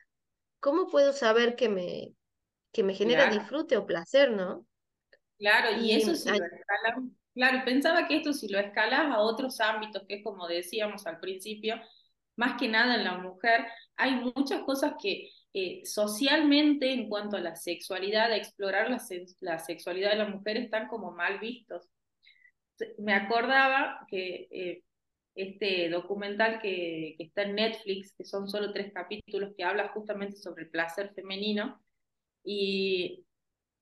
[0.59, 2.13] ¿cómo puedo saber que me,
[2.71, 4.63] que me genera disfrute o placer, no?
[5.39, 6.29] Claro, y, eso sí,
[7.33, 11.19] Claro, pensaba que esto si lo escalas a otros ámbitos, que es como decíamos al
[11.19, 11.81] principio,
[12.35, 13.65] más que nada en la mujer,
[13.97, 19.01] hay muchas cosas que eh, socialmente en cuanto a la sexualidad, a explorar la,
[19.39, 21.87] la, sexualidad de la mujer están como mal vistos.
[22.97, 24.83] Me acordaba que eh,
[25.33, 30.35] este documental que, que, está en Netflix, que son solo tres capítulos, que habla justamente
[30.35, 31.81] sobre el placer femenino,
[32.43, 33.25] y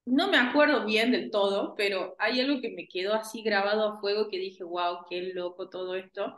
[0.05, 3.99] no me acuerdo bien del todo, pero hay algo que me quedó así grabado a
[3.99, 6.35] fuego que dije, wow, qué loco todo esto.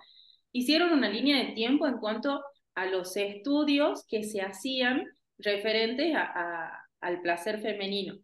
[0.54, 2.42] Hicieron una línea de tiempo en cuanto
[2.74, 5.06] a los estudios que se hacían
[5.38, 8.18] referentes a, al placer femenino.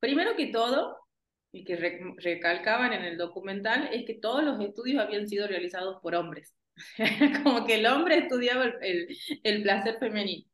[0.00, 0.96] Primero que todo,
[1.52, 1.76] y que
[2.18, 6.54] recalcaban en el documental, es que todos los estudios habían sido realizados por hombres.
[7.42, 9.08] Como que el hombre estudiaba el,
[9.42, 10.46] el placer femenino.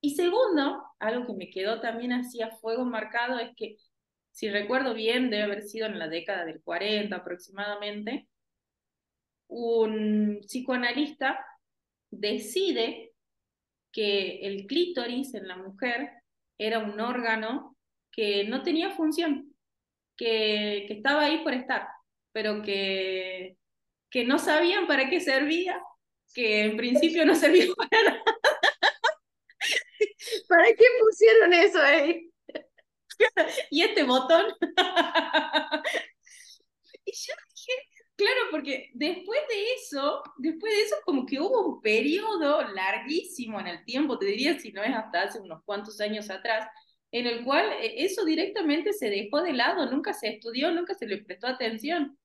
[0.00, 3.76] Y segundo, algo que me quedó también así a fuego marcado es que,
[4.30, 8.28] si recuerdo bien, debe haber sido en la década del 40 aproximadamente,
[9.48, 11.44] un psicoanalista
[12.10, 13.07] decide
[13.92, 16.10] que el clítoris en la mujer
[16.58, 17.76] era un órgano
[18.12, 19.54] que no tenía función,
[20.16, 21.88] que, que estaba ahí por estar,
[22.32, 23.56] pero que,
[24.10, 25.80] que no sabían para qué servía,
[26.34, 28.22] que en principio no servía para nada
[30.48, 32.30] ¿Para qué pusieron eso ahí?
[33.70, 34.46] y este botón.
[37.04, 37.34] y yo
[38.18, 43.68] claro, porque después de eso, después de eso como que hubo un periodo larguísimo en
[43.68, 46.68] el tiempo, te diría si no es hasta hace unos cuantos años atrás,
[47.12, 51.06] en el cual eh, eso directamente se dejó de lado, nunca se estudió, nunca se
[51.06, 52.18] le prestó atención.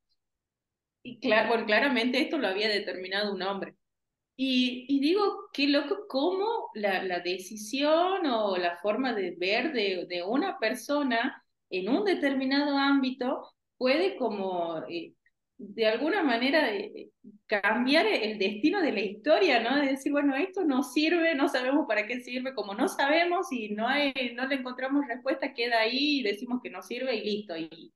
[1.03, 3.75] Y claro, bueno, claramente esto lo había determinado un hombre.
[4.35, 10.57] Y, digo, qué loco cómo la, decisión o la forma de ver de, de, una
[10.59, 15.13] persona en un determinado ámbito puede como eh,
[15.69, 17.09] de alguna manera eh,
[17.47, 19.79] cambiar el destino de la historia, ¿no?
[19.79, 23.69] De decir, bueno, esto no sirve, no sabemos para qué sirve, como no sabemos y
[23.69, 27.55] no, hay, no le encontramos respuesta, queda ahí y decimos que no sirve y listo.
[27.57, 27.93] Y,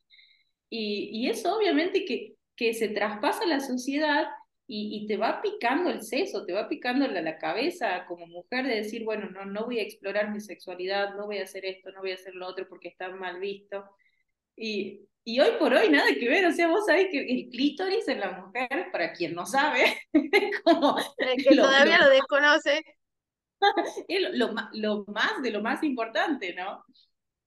[0.69, 4.27] y, y eso obviamente que, que se traspasa la sociedad
[4.69, 8.75] y, te va picando el seso, te va picando la, la, cabeza como mujer de
[8.75, 12.01] decir, bueno, no, no voy a explorar mi sexualidad, no voy a hacer esto, no
[12.01, 13.85] voy a hacer lo otro porque está mal visto.
[14.57, 18.07] Y, y hoy por hoy nada que ver, o sea, vos sabés que el clítoris
[18.07, 19.99] en la mujer, para quien no sabe,
[20.63, 20.95] como...
[21.17, 22.81] que todavía lo, desconoce.
[24.07, 26.81] es lo, lo, más de lo más importante, ¿no?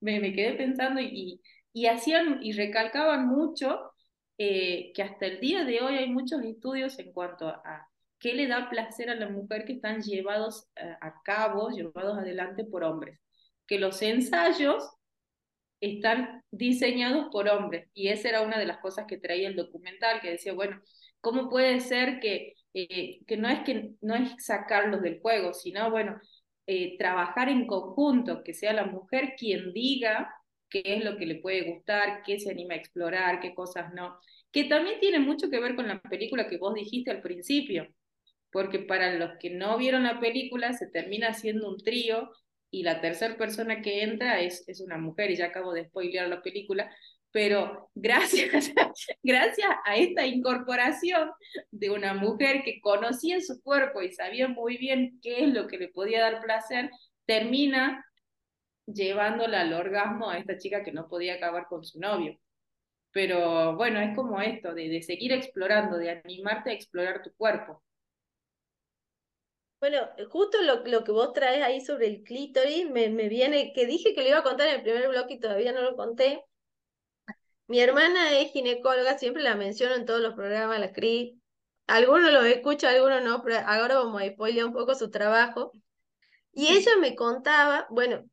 [0.00, 1.40] Me, me quedé pensando y,
[1.72, 3.94] y hacían y recalcaban mucho
[4.36, 7.88] eh, que hasta el día de hoy hay muchos estudios en cuanto a,
[8.18, 12.62] qué le da placer a la mujer que están llevados eh, a cabo, llevados adelante
[12.62, 13.18] por hombres.
[13.66, 14.84] Que los ensayos
[15.80, 17.88] están diseñados por hombres.
[17.94, 20.80] Y esa era una de las cosas que traía el documental, que decía, bueno,
[21.20, 25.90] ¿cómo puede ser que, eh, que no es que no es sacarlos del juego, sino,
[25.90, 26.20] bueno,
[26.98, 30.32] trabajar en conjunto, que sea la mujer quien diga
[30.68, 34.18] qué es lo que le puede gustar, qué se anima a explorar, qué cosas no.
[34.52, 37.88] Que también tiene mucho que ver con la película que vos dijiste al principio,
[38.52, 42.30] porque para los que no vieron la película se termina siendo un trío
[42.70, 46.28] y la tercera persona que entra es, es una mujer, y ya acabo de spoilear
[46.28, 46.90] la película,
[47.32, 48.72] pero gracias,
[49.22, 51.30] gracias a esta incorporación
[51.70, 55.78] de una mujer que conocía su cuerpo y sabía muy bien qué es lo que
[55.78, 56.90] le podía dar placer,
[57.26, 58.04] termina
[58.86, 62.38] llevándola al orgasmo a esta chica que no podía acabar con su novio.
[63.12, 67.82] Pero bueno, es como esto, de, de seguir explorando, de animarte a explorar tu cuerpo.
[69.80, 73.86] Bueno, justo lo, lo, que vos traes ahí sobre el clítoris me, me, viene, que
[73.86, 76.44] dije que lo iba a contar en el primer bloque y todavía no lo conté.
[77.66, 81.40] Mi hermana es ginecóloga, siempre la menciono en todos los programas, la CRI.
[81.86, 85.72] Algunos lo escuchan, algunos no, pero ahora vamos a spoilear un poco su trabajo.
[86.52, 88.24] Y ella me contaba, bueno,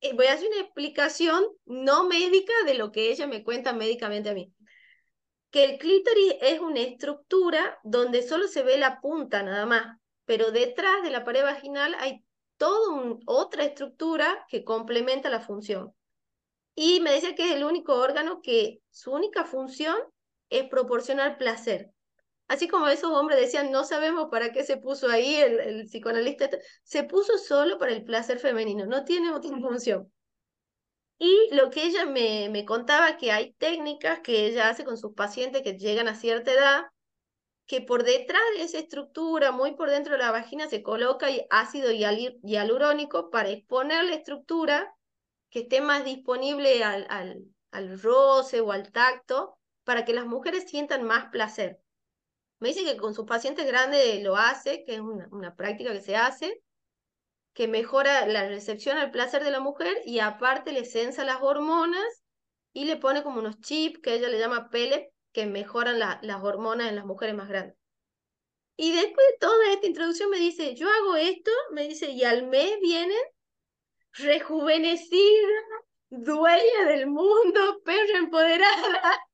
[0.00, 4.30] eh, voy a hacer una explicación no médica de lo que ella me cuenta médicamente
[4.30, 4.52] a mí.
[5.50, 9.98] Que el clítoris es una estructura donde solo se ve la punta nada más,
[10.32, 12.24] pero detrás de la pared vaginal hay
[12.56, 15.92] toda otra estructura que complementa la función.
[16.74, 19.94] Y me decía que es el único órgano que su única función
[20.48, 21.90] es proporcionar placer.
[22.48, 26.48] Así como esos hombres decían, no sabemos para qué se puso ahí el, el psicoanalista,
[26.82, 30.10] se puso solo para el placer femenino, no tiene otra función.
[31.18, 35.12] Y lo que ella me, me contaba, que hay técnicas que ella hace con sus
[35.12, 36.84] pacientes que llegan a cierta edad,
[37.72, 41.90] que por detrás de esa estructura, muy por dentro de la vagina, se coloca ácido
[41.90, 44.94] hialurónico para exponer la estructura
[45.48, 47.48] que esté más disponible al,
[48.02, 51.80] roce o al tacto para que las mujeres sientan más placer.
[52.58, 56.14] Me dice que con sus pacientes grandes lo hace, que es una, práctica que se
[56.14, 56.62] hace,
[57.54, 62.22] que mejora la recepción al placer de la mujer y aparte le censa las hormonas
[62.74, 66.88] y le pone como unos chips que ella le llama pellet que mejoran las hormonas
[66.88, 67.76] en las mujeres más grandes.
[68.76, 72.46] Y después de toda esta introducción me dice, yo hago esto, me dice, y al
[72.46, 73.18] mes vienen
[74.14, 75.48] rejuvenecida,
[76.10, 79.26] dueña del mundo, perra empoderada.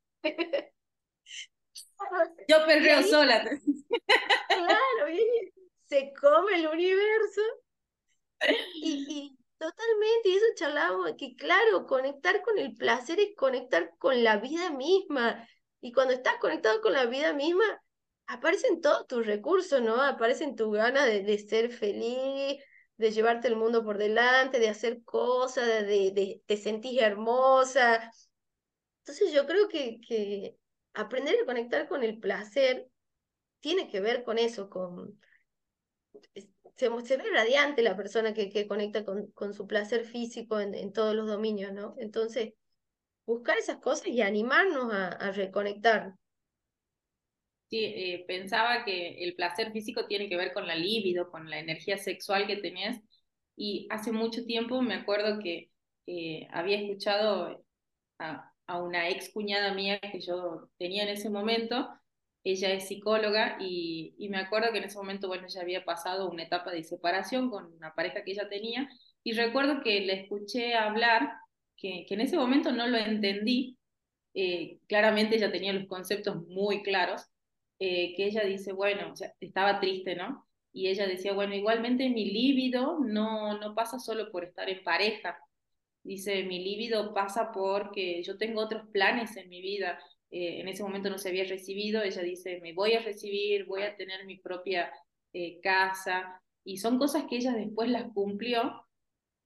[2.48, 3.44] Yo perreo sola.
[4.48, 5.16] Claro,
[5.86, 7.40] se come el universo.
[8.74, 14.22] Y, y totalmente, y eso charlamos, que claro, conectar con el placer es conectar con
[14.22, 15.48] la vida misma.
[15.80, 17.64] Y cuando estás conectado con la vida misma,
[18.26, 20.02] aparecen todos tus recursos, ¿no?
[20.02, 22.62] Aparecen tus ganas de, de, ser feliz,
[22.96, 28.10] de llevarte el mundo por delante, de hacer cosas, de, de, de sentir hermosa.
[29.00, 30.56] Entonces yo creo que, que
[30.94, 32.88] aprender a conectar con el placer
[33.60, 35.18] tiene que ver con eso, con...
[36.76, 40.74] Se, se ve radiante la persona que, que conecta con, con su placer físico en,
[40.74, 41.94] en todos los dominios, ¿no?
[41.98, 42.52] Entonces,
[43.28, 46.14] buscar esas cosas y animarnos a, reconectar.
[47.68, 51.58] Sí, eh, pensaba que el placer físico tiene que ver con la libido, con la
[51.58, 52.98] energía sexual que tenías.
[53.54, 55.70] Y hace mucho tiempo me acuerdo que
[56.06, 57.62] eh, había escuchado
[58.18, 61.86] a, una ex cuñada mía que yo tenía en ese momento.
[62.44, 66.30] Ella es psicóloga y, y me acuerdo que en ese momento, bueno, ella había pasado
[66.30, 68.88] una etapa de separación con una pareja que ella tenía.
[69.22, 71.30] Y recuerdo que le escuché hablar,
[71.78, 73.78] que, que en ese momento no lo entendí.
[74.34, 77.22] Eh, claramente ella tenía los conceptos muy claros,
[77.78, 80.46] eh, que ella dice, bueno, o sea, estaba triste, ¿no?
[80.72, 85.38] Y ella decía, bueno, igualmente mi líbido no, no pasa solo por estar en pareja.
[86.02, 89.98] Dice, mi líbido pasa porque yo tengo otros planes en mi vida.
[90.30, 92.02] Eh, en ese momento no se había recibido.
[92.02, 94.92] Ella dice, me voy a recibir, voy a tener mi propia
[95.32, 96.40] eh, casa.
[96.64, 98.86] Y son cosas que ella después las cumplió.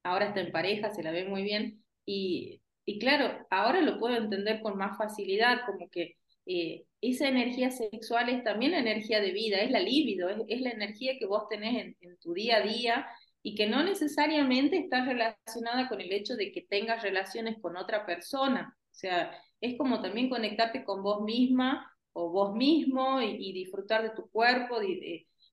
[0.05, 1.82] Ahora está en pareja, se la ve muy bien.
[2.05, 7.71] Y, y claro, ahora lo puedo entender con más facilidad, como que eh, esa energía
[7.71, 11.49] sexual es también la energía de vida, es la libido, es, la energía que vos
[11.49, 13.07] tenés en, tu día a día
[13.43, 18.07] y que no necesariamente está relacionada con el hecho de que tengas relaciones con otra
[18.07, 18.77] persona.
[18.91, 24.11] O sea, es como también conectarte con vos misma o vos mismo y, disfrutar de
[24.11, 24.81] tu cuerpo,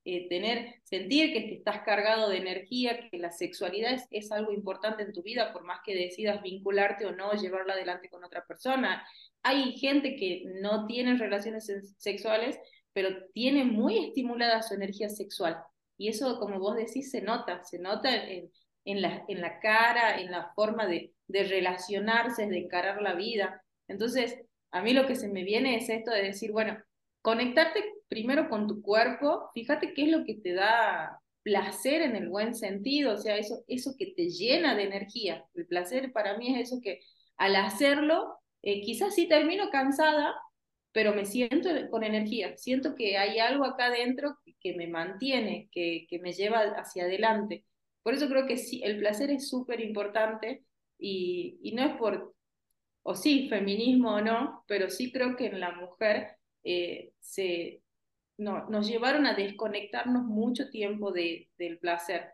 [0.05, 5.03] eh, tener, sentir que estás cargado de energía, que la sexualidad es, es, algo importante
[5.03, 9.03] en tu vida, por más que decidas vincularte o no, llevarla adelante con otra persona
[9.43, 12.59] hay gente que no tiene relaciones sexuales,
[12.93, 15.57] pero tiene muy estimulada su energía sexual.
[15.97, 18.51] Y eso, como vos decís, se nota, se nota en,
[18.85, 23.63] en, la, en la cara, en la forma de, de relacionarse, de encarar la vida.
[23.88, 24.39] Entonces,
[24.71, 26.77] a mí lo que se me viene es esto de decir, bueno,
[27.21, 32.29] conectarte primero con tu cuerpo, fíjate qué es lo que te da placer en el
[32.29, 35.45] buen sentido, o sea, eso, eso que te llena de energía.
[35.53, 36.99] El placer para mí es eso que
[37.37, 40.35] al hacerlo eh, quizás sí termino cansada,
[40.91, 46.05] pero me siento con energía, siento que hay algo acá dentro que me mantiene, que,
[46.09, 47.65] que me lleva hacia adelante.
[48.03, 50.63] Por eso creo que sí, el placer es súper importante
[50.97, 52.35] y, y, no es por,
[53.03, 57.81] o sí, feminismo o no, pero sí creo que en la mujer eh, se,
[58.39, 62.32] no, nos llevaron a desconectarnos mucho tiempo de, del placer.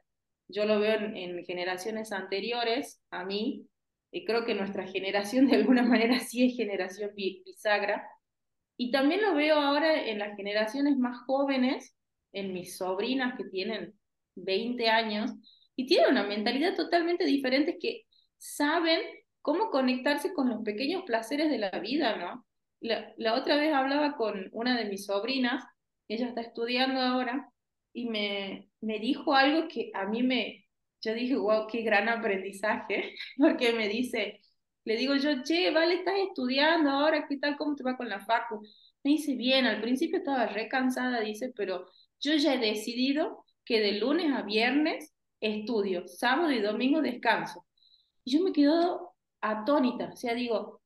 [0.48, 3.68] Yo lo veo en, en generaciones anteriores a mí,
[4.12, 8.08] y creo que nuestra generación de alguna manera sí es generación bisagra.
[8.78, 11.96] Y también lo veo ahora en las generaciones más jóvenes,
[12.34, 13.94] en mis sobrinas que tienen
[14.36, 15.32] 20 años,
[15.76, 18.04] y tienen una mentalidad totalmente diferente que
[18.38, 19.02] saben
[19.42, 22.46] cómo conectarse con los pequeños placeres de la vida, ¿no?
[22.80, 25.64] La otra vez hablaba con una de mis sobrinas,
[26.08, 27.50] ella está estudiando ahora,
[27.94, 30.68] y me, me dijo algo que a mí me,
[31.02, 34.42] yo dije, wow, qué gran aprendizaje, porque me dice,
[34.86, 37.58] le digo yo, che, vale, estás estudiando ahora, ¿qué tal?
[37.58, 38.62] ¿Cómo te va con la facu?
[39.04, 41.86] Me dice, bien, al principio estaba re cansada, dice, pero
[42.20, 47.66] yo ya he decidido que de lunes a viernes estudio, sábado y domingo descanso.
[48.24, 50.82] Y yo me quedo atónita, o sea, digo,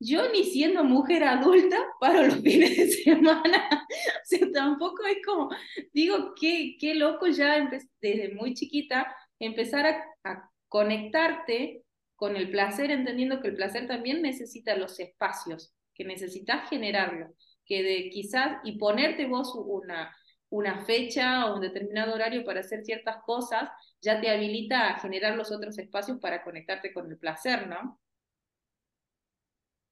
[0.00, 5.50] yo ni siendo mujer adulta para los fines de semana, o sea, tampoco es como,
[5.92, 7.68] digo, qué, qué loco ya
[8.00, 11.84] desde muy chiquita empezar a, a conectarte
[12.16, 17.34] con el placer, entendiendo que el placer también necesita los espacios, que necesitas generarlo,
[17.64, 20.14] que de quizás y ponerte vos una,
[20.48, 23.70] una fecha o un determinado horario para hacer ciertas cosas,
[24.00, 28.00] ya te habilita a generar los otros espacios para conectarte con el placer, ¿no?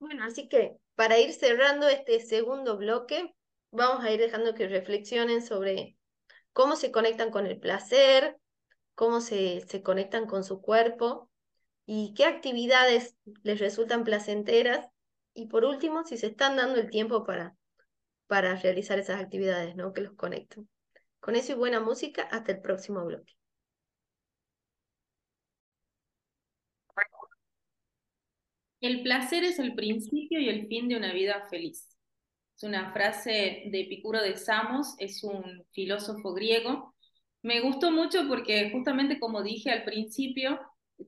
[0.07, 3.35] Bueno, así que para ir cerrando este segundo bloque,
[3.73, 5.97] vamos a ir dejando que reflexionen sobre
[6.53, 8.37] cómo se conectan con el placer,
[8.95, 11.29] cómo se, se conectan con su cuerpo
[11.87, 14.87] y qué actividades les resultan placenteras.
[15.35, 17.57] Y por último, si se están dando el tiempo para,
[18.29, 19.93] para realizar esas actividades, ¿no?
[19.93, 20.69] Que los conecten.
[21.19, 23.36] Con eso y buena música, hasta el próximo bloque.
[28.87, 31.89] El placer es el principio y el fin de una vida feliz.
[32.55, 36.95] Es una frase de Epicuro de Samos, es un filósofo griego.
[37.43, 40.61] Me gustó mucho porque justamente como dije al principio,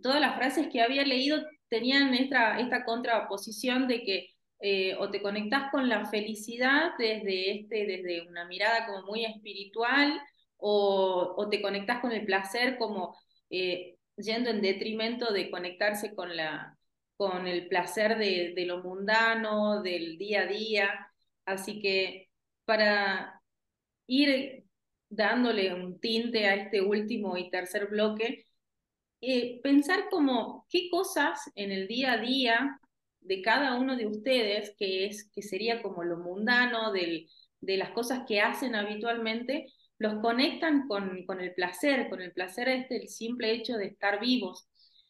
[0.03, 4.27] todas las frases que había leído tenían esta, contraposición de que
[4.61, 10.21] eh, o te conectás con la felicidad desde, este, desde una mirada como muy espiritual,
[10.57, 13.17] o, o te conectás con el placer como
[13.51, 16.78] eh, yendo en detrimento de conectarse con la,
[17.19, 21.13] con el placer de, lo mundano, del día a día.
[21.45, 22.31] Así que
[22.65, 23.43] para
[24.07, 24.65] ir
[25.11, 28.47] dándole un tinte a este último y tercer bloque,
[29.21, 32.81] eh, pensar como qué cosas en el día a día
[33.21, 37.29] de cada uno de ustedes, que, es, que sería como lo mundano del,
[37.61, 39.67] de las cosas que hacen habitualmente,
[39.99, 44.21] los conectan con, con el placer, con el placer este, el simple hecho de estar
[44.21, 44.69] vivos.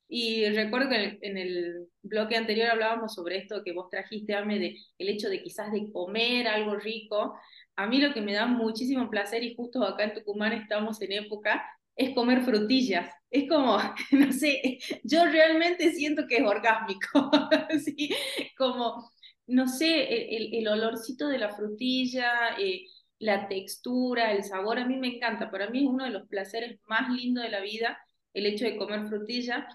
[0.09, 4.77] Y recuerdo que en el bloque anterior hablábamos sobre esto que vos trajiste, Ame, de
[4.97, 7.35] el hecho de quizás de comer algo rico.
[7.77, 11.13] A mí lo que me da muchísimo placer, y justo acá en Tucumán estamos en
[11.13, 11.63] época,
[11.95, 13.11] es comer frutillas.
[13.31, 13.77] Es como,
[14.13, 17.31] no sé, yo realmente siento que es orgásmico.
[17.85, 18.11] ¿sí?
[18.57, 19.11] Como,
[19.47, 22.85] no sé, el, el, olorcito de la frutilla, eh,
[23.19, 25.51] la textura, el sabor, a mí me encanta.
[25.51, 27.99] Para mí es uno de los placeres más lindos de la vida
[28.35, 29.67] el hecho de comer frutilla.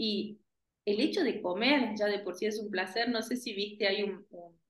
[0.00, 0.38] Y
[0.86, 3.10] el hecho de comer ya de por sí es un placer.
[3.10, 4.26] No sé si viste, hay un,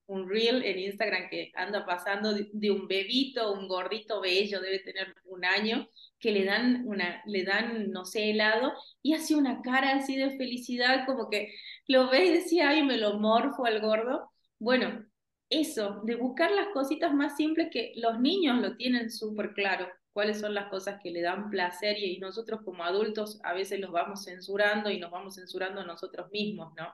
[0.07, 5.15] un, reel en Instagram que anda pasando de, un bebito, un gordito bello, debe tener
[5.23, 5.87] un año,
[6.19, 10.35] que le dan, una, le dan, no sé, helado, y hace una cara así de
[10.37, 11.53] felicidad, como que
[11.87, 14.31] lo ves y decía, ay, me lo morfo al gordo.
[14.59, 15.05] Bueno,
[15.49, 20.39] eso, de buscar las cositas más simples que los niños lo tienen súper claro cuáles
[20.39, 24.25] son las cosas que le dan placer y, nosotros como adultos a veces los vamos
[24.25, 26.93] censurando y nos vamos censurando nosotros mismos, ¿no?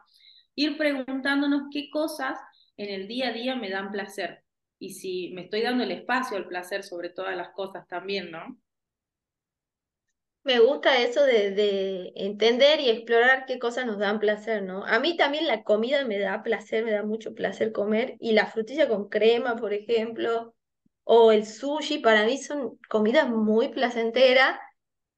[0.56, 2.40] Ir preguntándonos qué cosas
[2.78, 4.44] en el día a día me dan placer
[4.80, 8.60] y si me estoy dando el espacio al placer sobre todas las cosas también, ¿no?
[10.44, 14.86] Me gusta eso de, de, entender y explorar qué cosas nos dan placer, ¿no?
[14.86, 18.46] A mí también la comida me da placer, me da mucho placer comer y la
[18.46, 20.56] frutilla con crema, por ejemplo,
[21.10, 24.60] o el sushi, para mí son comidas muy placenteras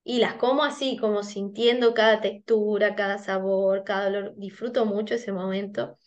[0.03, 4.33] y las como así, como sintiendo cada textura, cada sabor, cada olor.
[4.37, 5.97] Disfruto mucho ese momento.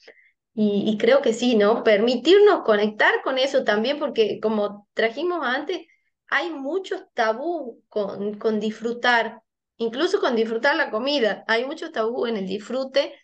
[0.55, 1.83] Y, creo que sí, ¿no?
[1.83, 5.80] Permitirnos conectar con eso también, porque como trajimos antes,
[6.28, 9.43] hay muchos tabú con, con disfrutar,
[9.78, 11.45] incluso con disfrutar la comida.
[11.49, 13.14] Hay muchos tabú en el disfrute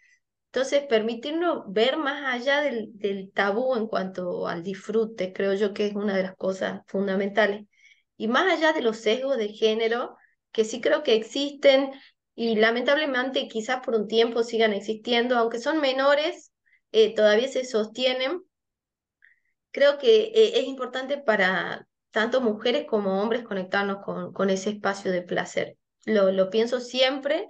[0.53, 5.95] entonces, permitirnos ver más allá del, tabú en cuanto al disfrute, creo yo que es
[5.95, 7.67] una de las cosas fundamentales.
[8.17, 10.17] Y más allá de los sesgos de género,
[10.51, 11.93] que sí creo que existen
[12.35, 16.53] y lamentablemente quizás por un tiempo sigan existiendo, aunque son menores,
[16.93, 18.43] eh, todavía se sostienen.
[19.71, 25.13] Creo que eh, es importante para tanto mujeres como hombres conectarnos con, con ese espacio
[25.13, 25.77] de placer.
[26.07, 27.47] Lo, lo pienso siempre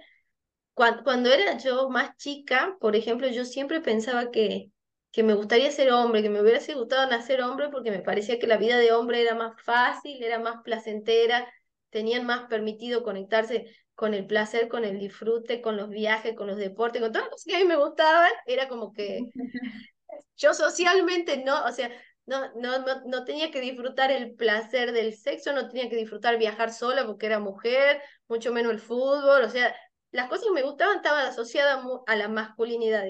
[1.03, 4.71] cuando, era yo más chica, por ejemplo, yo siempre pensaba que,
[5.11, 8.47] que me gustaría ser hombre, que me hubiese gustado nacer hombre porque me parecía que
[8.47, 11.51] la vida de hombre era más fácil, era más placentera,
[11.89, 16.55] tenían más permitido conectarse con el placer, con el disfrute, con los viajes, con los
[16.55, 19.19] deportes, con todas las cosas que a mí me gustaban, era como que
[20.37, 21.91] yo socialmente no, o sea,
[22.25, 26.37] no, no, no, no tenía que disfrutar el placer del sexo, no tenía que disfrutar
[26.37, 29.75] viajar sola porque era mujer, mucho menos el fútbol, o sea,
[30.11, 33.05] las cosas que me gustaban estaban asociadas a la masculinidad.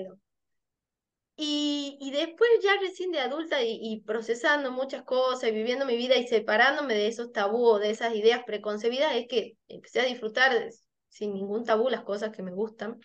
[1.42, 6.96] Y, después ya recién de adulta y, procesando muchas cosas viviendo mi vida y separándome
[6.96, 10.52] de esos tabús, de esas ideas preconcebidas, es que empecé a disfrutar
[11.08, 13.00] sin ningún tabú las cosas que me gustan.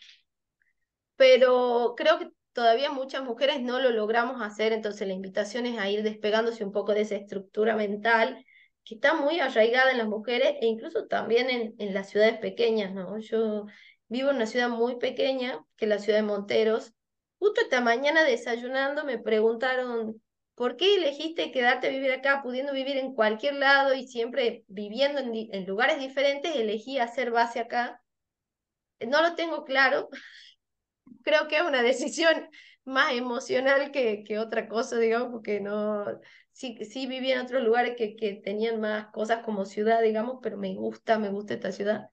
[1.16, 5.88] Pero creo que todavía muchas mujeres no lo logramos hacer, entonces la invitación es a
[5.88, 8.44] ir despegándose un poco de esa estructura mental
[8.84, 12.92] que está muy arraigada en las mujeres e incluso también en, en las ciudades pequeñas,
[12.92, 13.18] ¿no?
[13.18, 13.66] Yo
[14.08, 16.92] vivo en una ciudad muy pequeña, que es la ciudad de Monteros.
[17.38, 20.22] Justo esta mañana desayunando me preguntaron,
[20.54, 25.20] ¿por qué elegiste quedarte a vivir acá, pudiendo vivir en cualquier lado y siempre viviendo
[25.20, 28.02] en, en lugares diferentes, elegí hacer base acá?
[29.00, 30.08] No lo tengo claro.
[31.22, 32.48] Creo que es una decisión
[32.84, 36.04] más emocional que, que otra cosa, digamos, porque no,
[36.54, 40.56] sí, sí viví en otros lugares que, que tenían más cosas como ciudad, digamos, pero
[40.56, 42.10] me gusta, me gusta esta ciudad.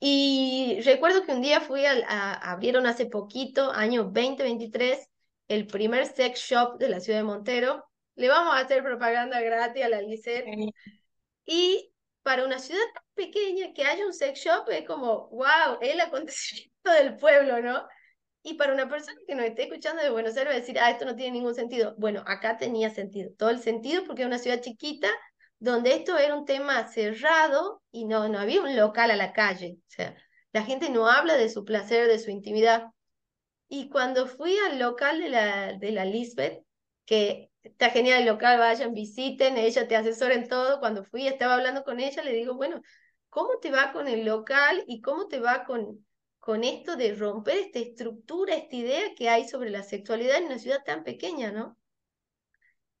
[0.00, 5.08] Y recuerdo que un día fui a, a abrieron hace poquito, año 2023,
[5.48, 7.84] el primer sex shop de la ciudad de Montero.
[8.14, 10.46] Le vamos a hacer propaganda gratis a la Lisette.
[11.44, 11.92] Y
[12.22, 16.90] para una ciudad tan pequeña que haya un sex shop es como, wow, el acontecimiento
[16.92, 17.86] del pueblo, ¿no?
[18.48, 21.14] Y para una persona que nos esté escuchando de Buenos Aires decir, ah, esto no
[21.14, 21.94] tiene ningún sentido.
[21.98, 25.08] Bueno, acá tenía sentido, todo el sentido porque es una ciudad chiquita
[25.58, 29.76] donde esto era un tema cerrado y no, no había un local a la calle.
[29.80, 30.16] O sea,
[30.52, 32.86] la gente no habla de su placer, de su intimidad.
[33.68, 36.62] Y cuando fui al local de la, de la Lisbeth,
[37.04, 40.80] que está genial el local, vayan, visiten, ella te asesora en todo.
[40.80, 42.80] Cuando fui, estaba hablando con ella, le digo, bueno,
[43.28, 46.06] ¿cómo te va con el local y cómo te va con,
[46.48, 50.58] con esto de romper esta estructura, esta idea que hay sobre la sexualidad en una
[50.58, 51.76] ciudad tan pequeña, ¿no?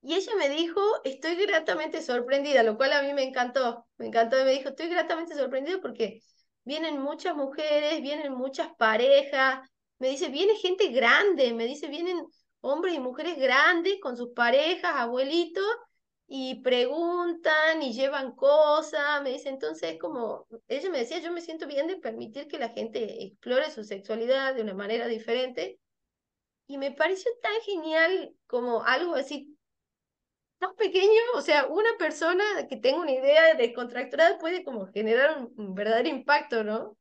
[0.02, 4.38] Y ella me dijo, estoy gratamente sorprendida, lo cual a mí me encantó, me encantó,
[4.38, 6.20] y me dijo, estoy gratamente sorprendida porque
[6.64, 9.66] vienen muchas mujeres, vienen muchas parejas,
[9.98, 12.22] me dice, viene gente grande, me dice, vienen
[12.60, 15.64] hombres y mujeres grandes con sus parejas, abuelitos,
[16.30, 21.66] y preguntan y llevan cosas, me dice, entonces como, ella me decía, yo me siento
[21.66, 25.80] bien de permitir que la gente explore su sexualidad de una manera diferente,
[26.66, 29.56] y me pareció tan genial como algo así
[30.58, 35.74] tan pequeño, o sea, una persona que tenga una idea descontracturada puede como generar un,
[35.74, 36.96] verdadero impacto, ¿no?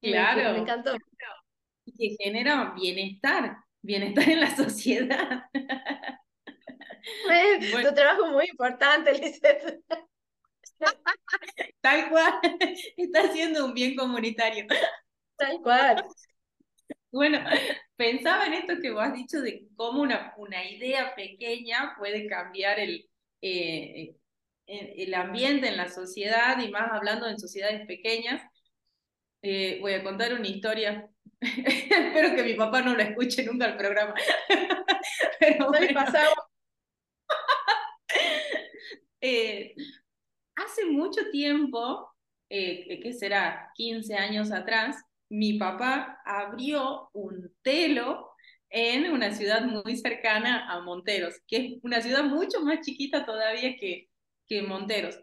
[0.00, 0.52] Claro.
[0.52, 0.96] Me, encantó.
[1.84, 5.44] Y que genera bienestar, bienestar en la sociedad.
[7.82, 9.82] Tu trabajo es muy importante, Lizeth.
[11.80, 12.40] Tal cual,
[12.96, 14.66] está haciendo un bien comunitario.
[15.36, 16.04] Tal cual.
[17.10, 17.38] Bueno,
[17.96, 22.78] pensaba en esto que vos has dicho de cómo una, una idea pequeña puede cambiar
[22.78, 23.08] el,
[23.40, 24.14] eh,
[24.66, 28.42] el ambiente en la sociedad y más hablando en sociedades pequeñas.
[29.42, 31.08] Eh, voy a contar una historia.
[31.40, 34.14] Espero que mi papá no lo escuche nunca el programa.
[35.40, 36.00] Pero bueno.
[39.20, 39.74] Eh,
[40.56, 42.10] hace mucho tiempo,
[42.48, 43.70] eh, ¿qué será?
[43.74, 44.96] 15 años atrás,
[45.28, 48.30] mi papá abrió un telo
[48.70, 53.76] en una ciudad muy cercana a Monteros, que es una ciudad mucho más chiquita todavía
[53.76, 54.08] que,
[54.46, 55.18] que Monteros.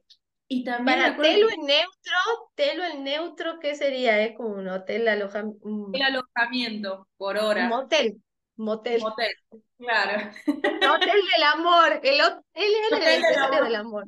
[0.48, 4.22] Y también Para telo en neutro, telo en neutro, ¿qué sería?
[4.22, 5.92] Es como un hotel alojamiento.
[5.94, 7.68] El alojamiento por hora.
[7.68, 8.22] Motel.
[8.58, 9.02] Motel.
[9.02, 9.34] Motel,
[9.78, 10.32] claro.
[10.48, 12.00] hotel del amor.
[12.02, 14.06] El hotel es el del, del amor.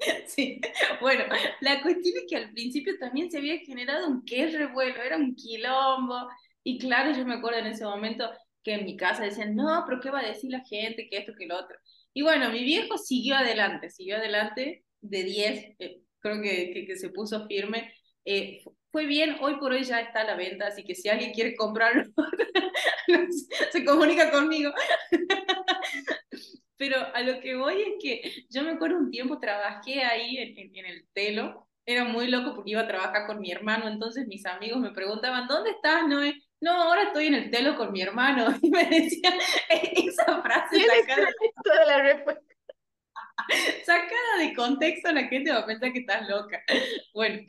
[0.26, 0.60] Sí,
[1.00, 1.24] bueno,
[1.60, 5.34] la cuestión es que al principio también se había generado un qué revuelo, era un
[5.34, 6.28] quilombo.
[6.62, 8.30] Y claro, yo me acuerdo en ese momento
[8.62, 11.08] que en mi casa decían, no, pero ¿qué va a decir la gente?
[11.08, 11.76] Que esto, que lo otro.
[12.12, 17.10] Y bueno, mi viejo siguió adelante, siguió adelante de 10, eh, creo que, que, se
[17.10, 17.92] puso firme.
[18.24, 21.32] Eh, fue bien, hoy por hoy ya está a la venta, así que si alguien
[21.32, 22.04] quiere comprarlo,
[23.72, 24.72] se comunica conmigo.
[26.76, 30.74] Pero a lo que voy es que yo me acuerdo un tiempo trabajé ahí en,
[30.74, 34.46] en, el telo, era muy loco porque iba a trabajar con mi hermano, entonces mis
[34.46, 36.42] amigos me preguntaban, ¿dónde estás, Noé?
[36.60, 38.54] No, ahora estoy en el telo con mi hermano.
[38.62, 39.34] Y me decían
[39.68, 42.54] esa frase sacada de, la respuesta.
[43.84, 46.62] sacada de contexto, la gente va a pensar que estás loca.
[47.14, 47.42] Bueno,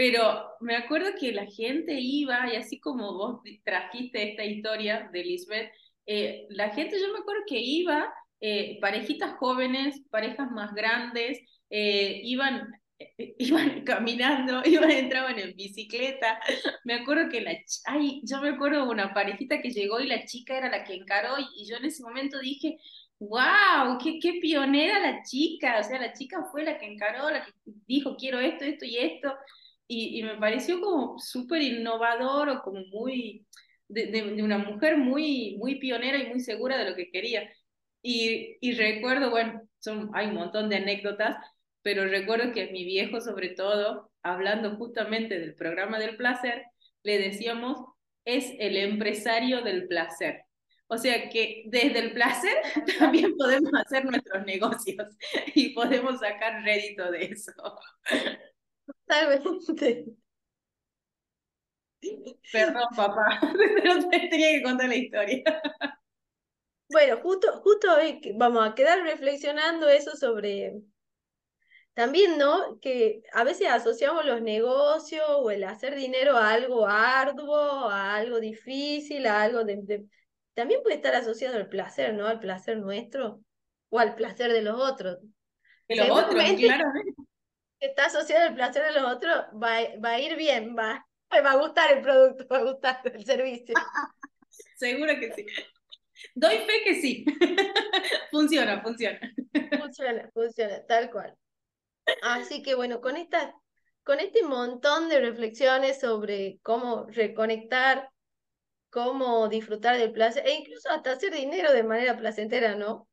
[0.00, 5.22] pero me acuerdo que la gente iba, y así como vos trajiste esta historia de
[5.22, 5.70] Lisbeth,
[6.06, 11.38] eh, la gente, yo me acuerdo que iba eh, parejitas jóvenes, parejas más grandes,
[11.68, 16.40] eh, iban, eh, iban caminando, iban, entraban en bicicleta.
[16.84, 17.52] Me acuerdo que la,
[17.84, 20.94] ay, yo me acuerdo de una parejita que llegó y la chica era la que
[20.94, 22.78] encaró y, yo en ese momento dije,
[23.18, 27.44] wow, qué, qué pionera la chica, o sea, la chica fue la que encaró, la
[27.44, 27.52] que
[27.86, 29.34] dijo, quiero esto, esto y esto,
[29.90, 33.44] y, y me pareció como súper innovador o como muy,
[33.88, 37.50] de, de, una mujer muy, muy pionera y muy segura de lo que quería.
[38.00, 41.36] Y, y recuerdo, bueno, son, hay un montón de anécdotas,
[41.82, 46.62] pero recuerdo que a mi viejo, sobre todo, hablando justamente del programa del placer,
[47.02, 47.78] le decíamos,
[48.24, 50.44] es el empresario del placer.
[50.86, 52.56] O sea que desde el placer
[53.00, 55.06] también podemos hacer nuestros negocios
[55.54, 57.52] y podemos sacar rédito de eso.
[59.10, 60.16] Totalmente.
[62.52, 63.40] Perdón, papá,
[63.82, 65.42] pero tenía que contar la historia.
[66.88, 70.80] Bueno, justo, justo hoy vamos a quedar reflexionando eso sobre
[71.94, 72.78] también, ¿no?
[72.80, 78.40] Que a veces asociamos los negocios o el hacer dinero a algo arduo, a algo
[78.40, 80.06] difícil, a algo de...
[80.54, 82.26] También puede estar asociado al placer, ¿no?
[82.26, 83.40] Al placer nuestro
[83.88, 85.18] o al placer de los otros.
[85.88, 86.84] De los otros, claro.
[87.80, 91.56] Está asociado al placer de los otros, va, va a ir bien, va, va a
[91.56, 93.74] gustar el producto, va a gustar el servicio.
[94.76, 95.46] Seguro que sí.
[96.34, 97.24] Doy fe que sí.
[98.30, 99.18] funciona, funciona.
[99.78, 101.36] Funciona, funciona, tal cual.
[102.22, 103.54] Así que bueno, con, esta,
[104.02, 108.10] con este montón de reflexiones sobre cómo reconectar,
[108.90, 113.08] cómo disfrutar del placer, e incluso hasta hacer dinero de manera placentera, ¿no?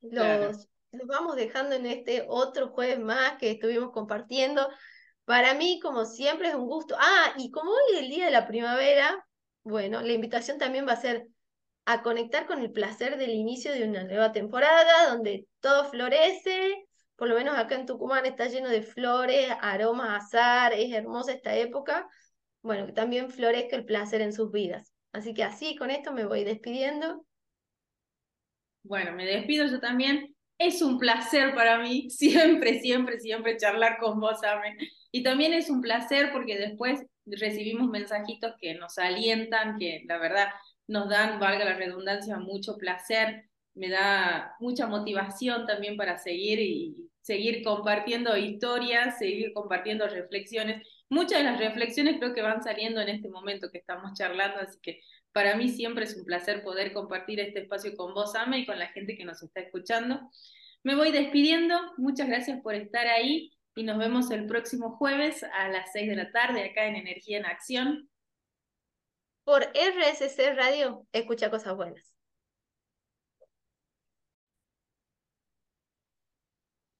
[0.00, 4.68] Los, los vamos dejando en este otro jueves más que estuvimos compartiendo.
[5.24, 6.96] Para mí, como siempre, es un gusto.
[6.98, 9.24] Ah, y como hoy es el día de la primavera,
[9.62, 11.26] bueno, la invitación también va a ser
[11.84, 16.86] a conectar con el placer del inicio de una nueva temporada, donde todo florece,
[17.16, 21.54] por lo menos acá en Tucumán está lleno de flores, aromas, azar, es hermosa esta
[21.54, 22.08] época.
[22.62, 24.92] Bueno, que también florezca el placer en sus vidas.
[25.12, 27.24] Así que así, con esto me voy despidiendo.
[28.82, 30.35] Bueno, me despido yo también.
[30.58, 34.76] Es un placer para mí siempre, siempre, siempre charlar con vos, Ame.
[35.12, 40.48] Y también es un placer porque después recibimos mensajitos que nos alientan, que la verdad
[40.86, 47.10] nos dan, valga la redundancia, mucho placer, me da mucha motivación también para seguir y
[47.20, 50.86] seguir compartiendo historias, seguir compartiendo reflexiones.
[51.08, 54.78] Muchas de las reflexiones creo que van saliendo en este momento que estamos charlando, así
[54.80, 55.00] que
[55.36, 58.78] para mí siempre es un placer poder compartir este espacio con vos, Ame, y con
[58.78, 60.30] la gente que nos está escuchando.
[60.82, 65.68] Me voy despidiendo, muchas gracias por estar ahí y nos vemos el próximo jueves a
[65.68, 68.08] las 6 de la tarde acá en Energía en Acción.
[69.44, 72.14] Por RSC Radio, escucha cosas buenas.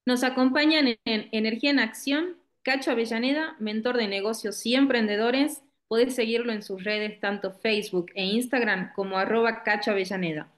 [0.05, 5.63] Nos acompañan en Energía en Acción Cacho Avellaneda, mentor de negocios y emprendedores.
[5.89, 10.53] Podés seguirlo en sus redes, tanto Facebook e Instagram, como arroba Cacho Avellaneda.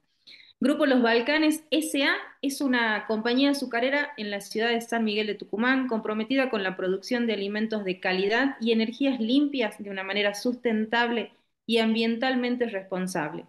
[0.61, 5.37] Grupo Los Balcanes SA es una compañía azucarera en la ciudad de San Miguel de
[5.37, 10.35] Tucumán comprometida con la producción de alimentos de calidad y energías limpias de una manera
[10.35, 11.33] sustentable
[11.64, 13.47] y ambientalmente responsable.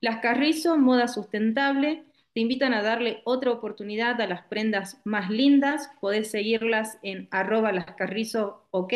[0.00, 5.90] Las Carrizo, moda sustentable, te invitan a darle otra oportunidad a las prendas más lindas.
[6.00, 8.94] Podés seguirlas en arroba lascarrizo, ok.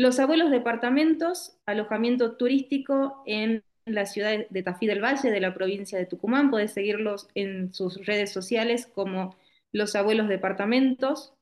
[0.00, 5.98] Los abuelos departamentos, alojamiento turístico en la ciudad de Tafí del Valle, de la provincia
[5.98, 6.50] de Tucumán.
[6.50, 9.36] Podés seguirlos en sus redes sociales como
[9.72, 11.34] Los Abuelos Departamentos.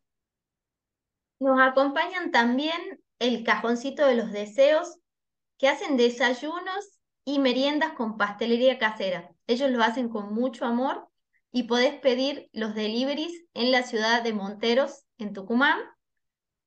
[1.38, 4.98] Nos acompañan también el Cajoncito de los Deseos,
[5.56, 9.30] que hacen desayunos y meriendas con pastelería casera.
[9.46, 11.06] Ellos lo hacen con mucho amor
[11.52, 15.78] y podés pedir los deliveries en la ciudad de Monteros, en Tucumán.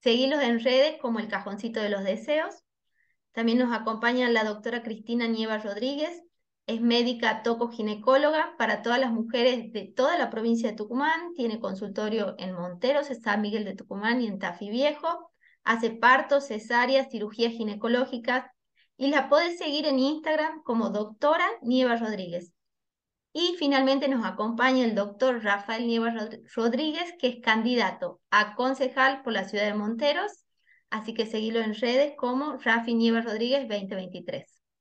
[0.01, 2.55] Seguilos en redes como el Cajoncito de los Deseos.
[3.33, 6.21] También nos acompaña la doctora Cristina Nieva Rodríguez,
[6.67, 12.35] es médica toco-ginecóloga para todas las mujeres de toda la provincia de Tucumán, tiene consultorio
[12.37, 15.31] en Monteros, en San Miguel de Tucumán y en Tafí Viejo,
[15.63, 18.45] hace partos, cesáreas, cirugías ginecológicas
[18.97, 22.53] y la puedes seguir en Instagram como doctora Nieva Rodríguez.
[23.33, 26.13] Y finalmente nos acompaña el doctor Rafael Nieva
[26.55, 30.41] Rodríguez, que es candidato a concejal por la ciudad de Monteros
[30.91, 34.60] Así que seguilo en redes como Rafi Nieves Rodríguez 2023.